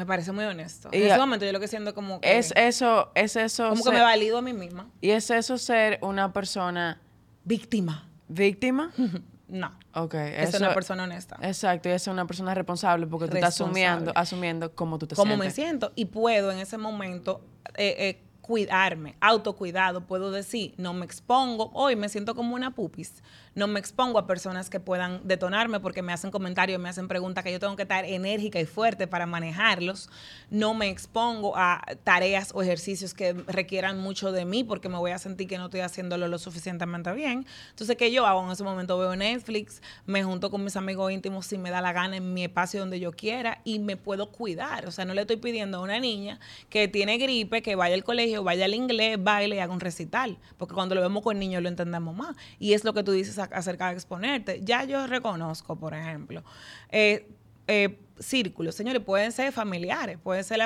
[0.00, 0.88] Me parece muy honesto.
[0.92, 2.38] en ese momento yo lo que siento como que...
[2.38, 3.68] Es eso, es eso...
[3.68, 4.88] Como que me valido a mí misma.
[5.02, 7.02] Y es eso ser una persona...
[7.44, 8.08] Víctima.
[8.26, 8.92] ¿Víctima?
[9.48, 9.78] no.
[9.92, 10.14] Ok.
[10.14, 11.36] Es una persona honesta.
[11.42, 15.30] Exacto, y es una persona responsable porque tú estás asumiendo, asumiendo cómo tú te sientes.
[15.30, 15.92] Cómo me siento.
[15.96, 17.42] Y puedo en ese momento
[17.76, 23.22] eh, eh, cuidarme, autocuidado, puedo decir, no me expongo, hoy me siento como una pupis,
[23.54, 27.42] no me expongo a personas que puedan detonarme porque me hacen comentarios, me hacen preguntas
[27.42, 30.08] que yo tengo que estar enérgica y fuerte para manejarlos,
[30.50, 35.10] no me expongo a tareas o ejercicios que requieran mucho de mí porque me voy
[35.10, 37.46] a sentir que no estoy haciéndolo lo suficientemente bien.
[37.70, 38.44] Entonces, ¿qué yo hago?
[38.44, 41.92] En ese momento veo Netflix, me junto con mis amigos íntimos si me da la
[41.92, 44.86] gana en mi espacio donde yo quiera y me puedo cuidar.
[44.86, 46.38] O sea, no le estoy pidiendo a una niña
[46.68, 50.38] que tiene gripe, que vaya al colegio, vaya al inglés, baile y haga un recital,
[50.56, 52.36] porque cuando lo vemos con niños lo entendemos más.
[52.58, 54.60] Y es lo que tú dices acerca de exponerte.
[54.62, 56.42] Ya yo reconozco, por ejemplo,
[56.90, 57.28] eh,
[57.66, 60.58] eh, círculos, señores, pueden ser familiares, puede ser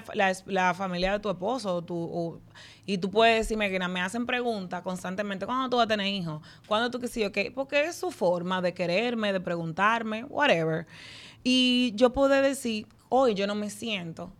[0.46, 2.40] la, familia de tu esposo tu,
[2.84, 6.42] y tú puedes decirme que me hacen preguntas constantemente, ¿cuándo tú vas a tener hijos?
[6.66, 7.52] ¿Cuándo tú sí, qué?
[7.54, 10.86] Porque es su forma de quererme, de preguntarme, whatever.
[11.42, 14.32] Y yo puedo decir, hoy yo no me siento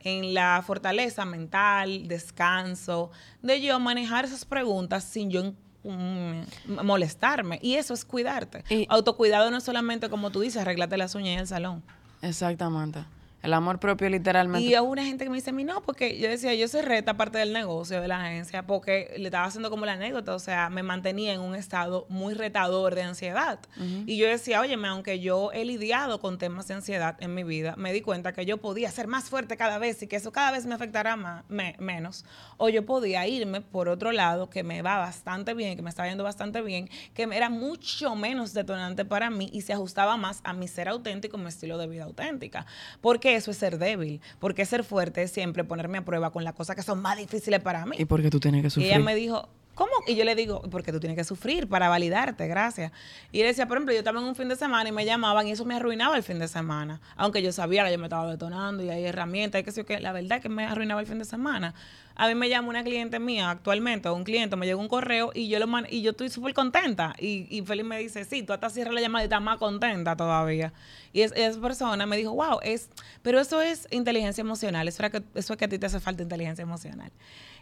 [0.00, 3.10] en la fortaleza mental, descanso,
[3.40, 5.52] de yo manejar esas preguntas sin yo
[5.84, 6.42] mm,
[6.84, 7.58] molestarme.
[7.62, 8.64] Y eso es cuidarte.
[8.88, 11.82] Autocuidado no es solamente, como tú dices, arreglarte las uñas en el salón.
[12.22, 13.04] Exactamente.
[13.42, 14.66] El amor propio literalmente.
[14.66, 16.82] Y hay una gente que me dice a mí, no, porque yo decía, yo soy
[16.82, 20.38] reta parte del negocio de la agencia, porque le estaba haciendo como la anécdota, o
[20.38, 23.58] sea, me mantenía en un estado muy retador de ansiedad.
[24.06, 27.74] Y yo decía, oye, aunque yo he lidiado con temas de ansiedad en mi vida,
[27.76, 30.52] me di cuenta que yo podía ser más fuerte cada vez y que eso cada
[30.52, 32.24] vez me afectará más, menos.
[32.58, 36.06] O yo podía irme por otro lado, que me va bastante bien, que me está
[36.08, 40.52] yendo bastante bien, que era mucho menos detonante para mí y se ajustaba más a
[40.52, 42.66] mi ser auténtico, mi estilo de vida auténtica.
[43.00, 46.54] Porque eso es ser débil, porque ser fuerte es siempre ponerme a prueba con las
[46.54, 47.96] cosas que son más difíciles para mí.
[47.98, 48.86] ¿Y por qué tú tienes que sufrir?
[48.86, 49.92] Y ella me dijo, ¿cómo?
[50.06, 52.92] Y yo le digo, porque tú tienes que sufrir para validarte, gracias.
[53.30, 55.46] Y él decía, por ejemplo, yo estaba en un fin de semana y me llamaban
[55.46, 57.00] y eso me arruinaba el fin de semana.
[57.16, 60.00] Aunque yo sabía que yo me estaba detonando y hay herramientas y que sé que
[60.00, 61.74] la verdad es que me arruinaba el fin de semana.
[62.14, 65.30] A mí me llama una cliente mía actualmente, o un cliente, me llegó un correo
[65.34, 67.14] y yo lo y yo estoy súper contenta.
[67.18, 70.14] Y, y Feliz me dice, sí, tú hasta cierras la llamada y estás más contenta
[70.16, 70.72] todavía.
[71.12, 72.90] Y esa persona me dijo, wow, es,
[73.22, 76.22] pero eso es inteligencia emocional, eso, que, eso es que a ti te hace falta
[76.22, 77.10] inteligencia emocional.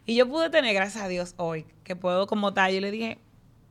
[0.07, 3.18] Y yo pude tener, gracias a Dios, hoy, que puedo como tal, y le dije,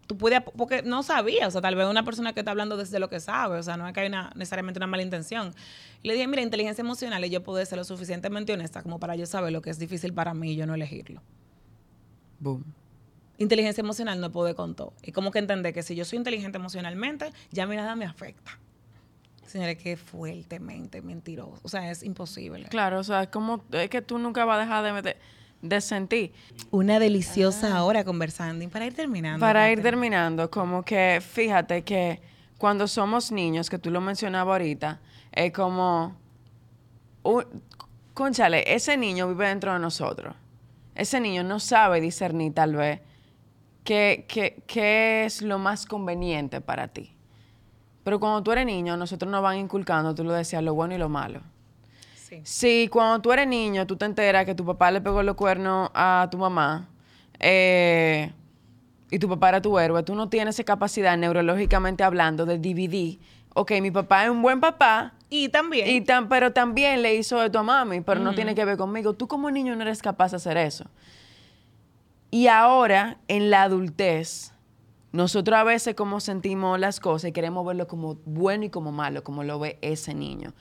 [0.07, 2.99] tú puedes, porque no sabía, o sea, tal vez una persona que está hablando desde
[2.99, 5.53] lo que sabe, o sea, no es que hay una, necesariamente una mala intención.
[6.01, 9.15] Y le dije, mira, inteligencia emocional, y yo puedo ser lo suficientemente honesta como para
[9.15, 11.21] yo saber lo que es difícil para mí y yo no elegirlo.
[12.39, 12.63] Boom.
[13.37, 14.93] Inteligencia emocional no puede con todo.
[15.03, 18.59] Y como que entender que si yo soy inteligente emocionalmente, ya mi nada me afecta.
[19.45, 21.59] Señores, que fuertemente mentiroso.
[21.63, 22.67] O sea, es imposible.
[22.69, 25.17] Claro, o sea, es como, es que tú nunca vas a dejar de meter
[25.61, 26.33] de sentir.
[26.71, 28.63] Una deliciosa hora conversando.
[28.63, 29.39] Y para ir terminando.
[29.39, 32.21] Para ir terminando, como que fíjate que
[32.57, 34.99] cuando somos niños, que tú lo mencionabas ahorita,
[35.31, 36.15] es como,
[38.13, 40.35] conchale, ese niño vive dentro de nosotros.
[40.95, 42.99] Ese niño no sabe discernir tal vez
[43.83, 44.25] qué,
[44.67, 47.15] qué es lo más conveniente para ti.
[48.03, 50.97] Pero cuando tú eres niño, nosotros nos van inculcando, tú lo decías, lo bueno y
[50.97, 51.41] lo malo.
[52.43, 52.89] Sí.
[52.91, 56.27] cuando tú eres niño, tú te enteras que tu papá le pegó los cuernos a
[56.31, 56.89] tu mamá
[57.39, 58.31] eh,
[59.09, 63.19] y tu papá era tu héroe, tú no tienes esa capacidad neurológicamente hablando de dividir.
[63.55, 65.13] Ok, mi papá es un buen papá.
[65.29, 65.89] Y también.
[65.89, 69.13] Y tan, pero también le hizo esto a mami, pero no tiene que ver conmigo.
[69.13, 70.85] Tú como niño no eres capaz de hacer eso.
[72.31, 74.53] Y ahora, en la adultez,
[75.11, 79.23] nosotros a veces como sentimos las cosas y queremos verlo como bueno y como malo,
[79.23, 80.53] como lo ve ese niño.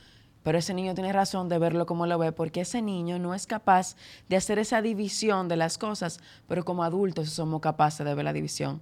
[0.48, 3.46] Pero ese niño tiene razón de verlo como lo ve porque ese niño no es
[3.46, 3.96] capaz
[4.30, 8.32] de hacer esa división de las cosas, pero como adultos somos capaces de ver la
[8.32, 8.80] división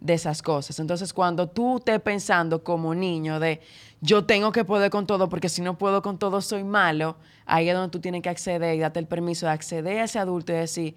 [0.00, 0.80] de esas cosas.
[0.80, 3.60] Entonces, cuando tú estés pensando como niño de
[4.00, 7.14] yo tengo que poder con todo porque si no puedo con todo soy malo,
[7.46, 10.18] ahí es donde tú tienes que acceder y darte el permiso de acceder a ese
[10.18, 10.96] adulto y decir,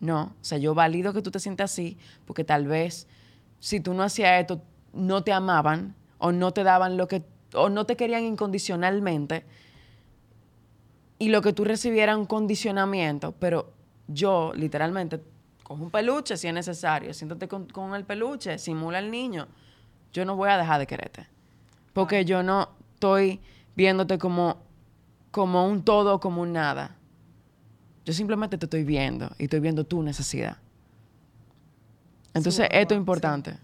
[0.00, 3.08] no, o sea, yo valido que tú te sientas así porque tal vez
[3.60, 4.60] si tú no hacías esto,
[4.92, 7.24] no te amaban o no te daban lo que,
[7.54, 9.44] o no te querían incondicionalmente
[11.18, 13.72] y lo que tú recibieras un condicionamiento, pero
[14.08, 15.22] yo literalmente
[15.62, 19.46] cojo un peluche si es necesario, siéntate con, con el peluche, simula al niño,
[20.12, 21.28] yo no voy a dejar de quererte,
[21.92, 23.40] porque yo no estoy
[23.76, 24.56] viéndote como,
[25.30, 26.96] como un todo, como un nada.
[28.04, 30.56] Yo simplemente te estoy viendo y estoy viendo tu necesidad.
[32.34, 33.58] Entonces, esto es importante.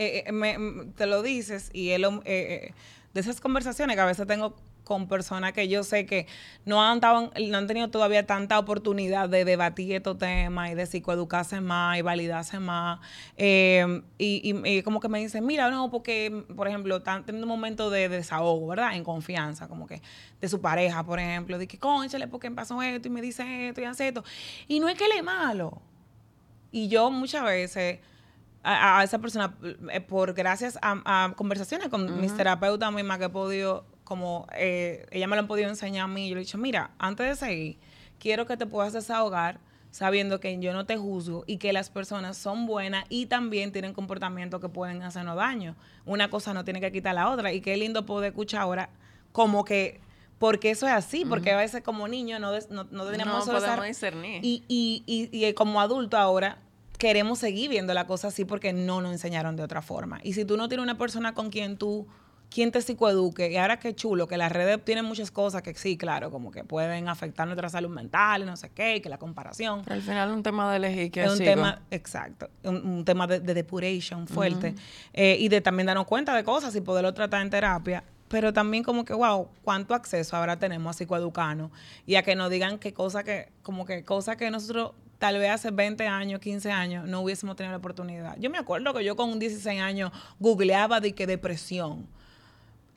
[0.00, 0.58] Eh, eh,
[0.96, 2.72] te lo dices y él, eh,
[3.14, 6.28] de esas conversaciones que a veces tengo con personas que yo sé que
[6.64, 11.60] no han, no han tenido todavía tanta oportunidad de debatir estos temas y de psicoeducarse
[11.60, 13.00] más y validarse más.
[13.36, 17.90] y, y, como que me dicen, mira, no, porque, por ejemplo, están teniendo un momento
[17.90, 18.94] de, desahogo, ¿verdad?
[18.94, 20.00] En confianza, como que
[20.40, 23.80] de su pareja, por ejemplo, de que, conchale, porque pasó esto y me dice esto
[23.80, 24.22] y hace esto.
[24.68, 25.82] Y no es que él es malo.
[26.70, 27.98] Y yo muchas veces
[28.62, 29.56] a, esa persona,
[29.92, 35.26] eh, por gracias a, conversaciones con mis terapeutas mismas que he podido, como eh, ella
[35.26, 37.78] me lo han podido enseñar a mí, yo le he dicho, mira, antes de seguir,
[38.18, 42.36] quiero que te puedas desahogar sabiendo que yo no te juzgo y que las personas
[42.36, 45.76] son buenas y también tienen comportamientos que pueden hacernos daño.
[46.04, 47.52] Una cosa no tiene que quitar la otra.
[47.52, 48.90] Y qué lindo poder escuchar ahora
[49.32, 50.00] como que
[50.38, 53.84] porque eso es así, porque a veces como niño no, no, no tenemos no podemos
[53.84, 54.44] discernir.
[54.44, 56.58] Y, y, y, y, como adulto ahora
[56.98, 60.20] queremos seguir viendo la cosa así porque no nos enseñaron de otra forma.
[60.22, 62.06] Y si tú no tienes una persona con quien tú
[62.50, 63.50] quien te psicoeduque.
[63.50, 66.64] Y ahora qué chulo, que las redes tienen muchas cosas que sí, claro, como que
[66.64, 69.82] pueden afectar nuestra salud mental y no sé qué, y que la comparación.
[69.86, 73.40] al final es un tema de elegir que Es un tema, exacto, un, tema de,
[73.40, 74.74] depuration fuerte.
[75.12, 78.84] Eh, y de también darnos cuenta de cosas y poderlo tratar en terapia pero también
[78.84, 81.70] como que, wow, cuánto acceso ahora tenemos a psicoeducarnos
[82.04, 85.50] y a que nos digan qué cosa que, como que cosas que nosotros tal vez
[85.50, 88.36] hace 20 años, 15 años, no hubiésemos tenido la oportunidad.
[88.38, 92.06] Yo me acuerdo que yo con 16 años googleaba de que depresión.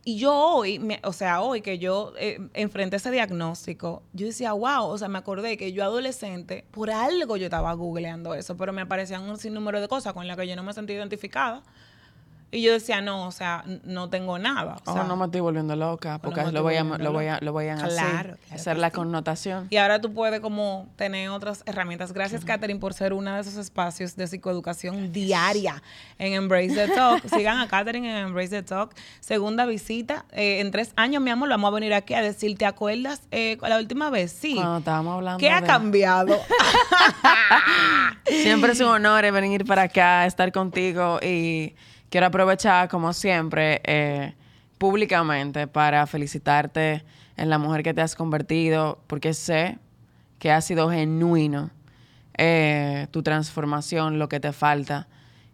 [0.04, 4.86] Y yo hoy, o sea, hoy que yo eh, enfrenté ese diagnóstico, yo decía, wow,
[4.86, 8.82] o sea, me acordé que yo adolescente, por algo yo estaba googleando eso, pero me
[8.82, 11.62] aparecían un sinnúmero de cosas con las que yo no me sentía identificada.
[12.54, 14.76] Y yo decía, no, o sea, no tengo nada.
[14.86, 17.70] O no me estoy volviendo loca, porque lo, voy a, lo, voy a, lo voy
[17.70, 19.68] a claro, hacer la connotación.
[19.70, 22.12] Y ahora tú puedes como tener otras herramientas.
[22.12, 25.82] Gracias, Katherine, por ser uno de esos espacios de psicoeducación diaria
[26.20, 27.26] en Embrace the Talk.
[27.34, 28.94] Sigan a Katherine en Embrace the Talk.
[29.22, 30.26] Segunda visita.
[30.34, 33.58] Eh, en tres años, mi amor, vamos a venir aquí a decir, ¿te acuerdas eh,
[33.62, 34.30] la última vez?
[34.32, 34.56] Sí.
[34.56, 36.38] Cuando estábamos hablando ¿Qué ha cambiado?
[38.26, 41.76] Siempre es un honor venir para acá, estar contigo y
[42.12, 44.36] quiero aprovechar, como siempre, eh,
[44.78, 47.04] públicamente para felicitarte
[47.38, 49.80] en la mujer que te has convertido, porque sé
[50.38, 51.72] que ha sido genuino
[52.38, 55.08] eh, tu transformación, lo que te falta,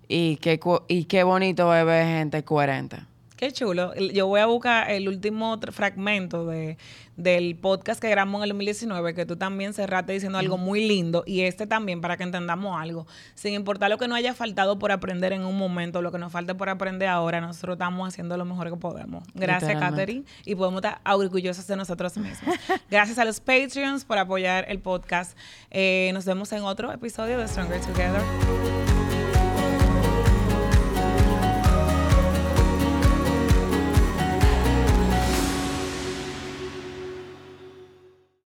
[0.10, 3.07] y qué, y qué bonito ver gente coherente.
[3.38, 3.94] Qué chulo.
[3.96, 6.76] Yo voy a buscar el último fragmento de,
[7.18, 11.24] del podcast que grabamos en el 2019, que tú también cerraste diciendo algo muy lindo,
[11.28, 13.06] y este también, para que entendamos algo.
[13.36, 16.32] Sin importar lo que nos haya faltado por aprender en un momento, lo que nos
[16.32, 19.24] falte por aprender ahora, nosotros estamos haciendo lo mejor que podemos.
[19.36, 22.56] Gracias, Katherine, y podemos estar orgullosos de nosotros mismos.
[22.90, 25.38] Gracias a los Patreons por apoyar el podcast.
[25.70, 28.87] Eh, nos vemos en otro episodio de Stronger Together.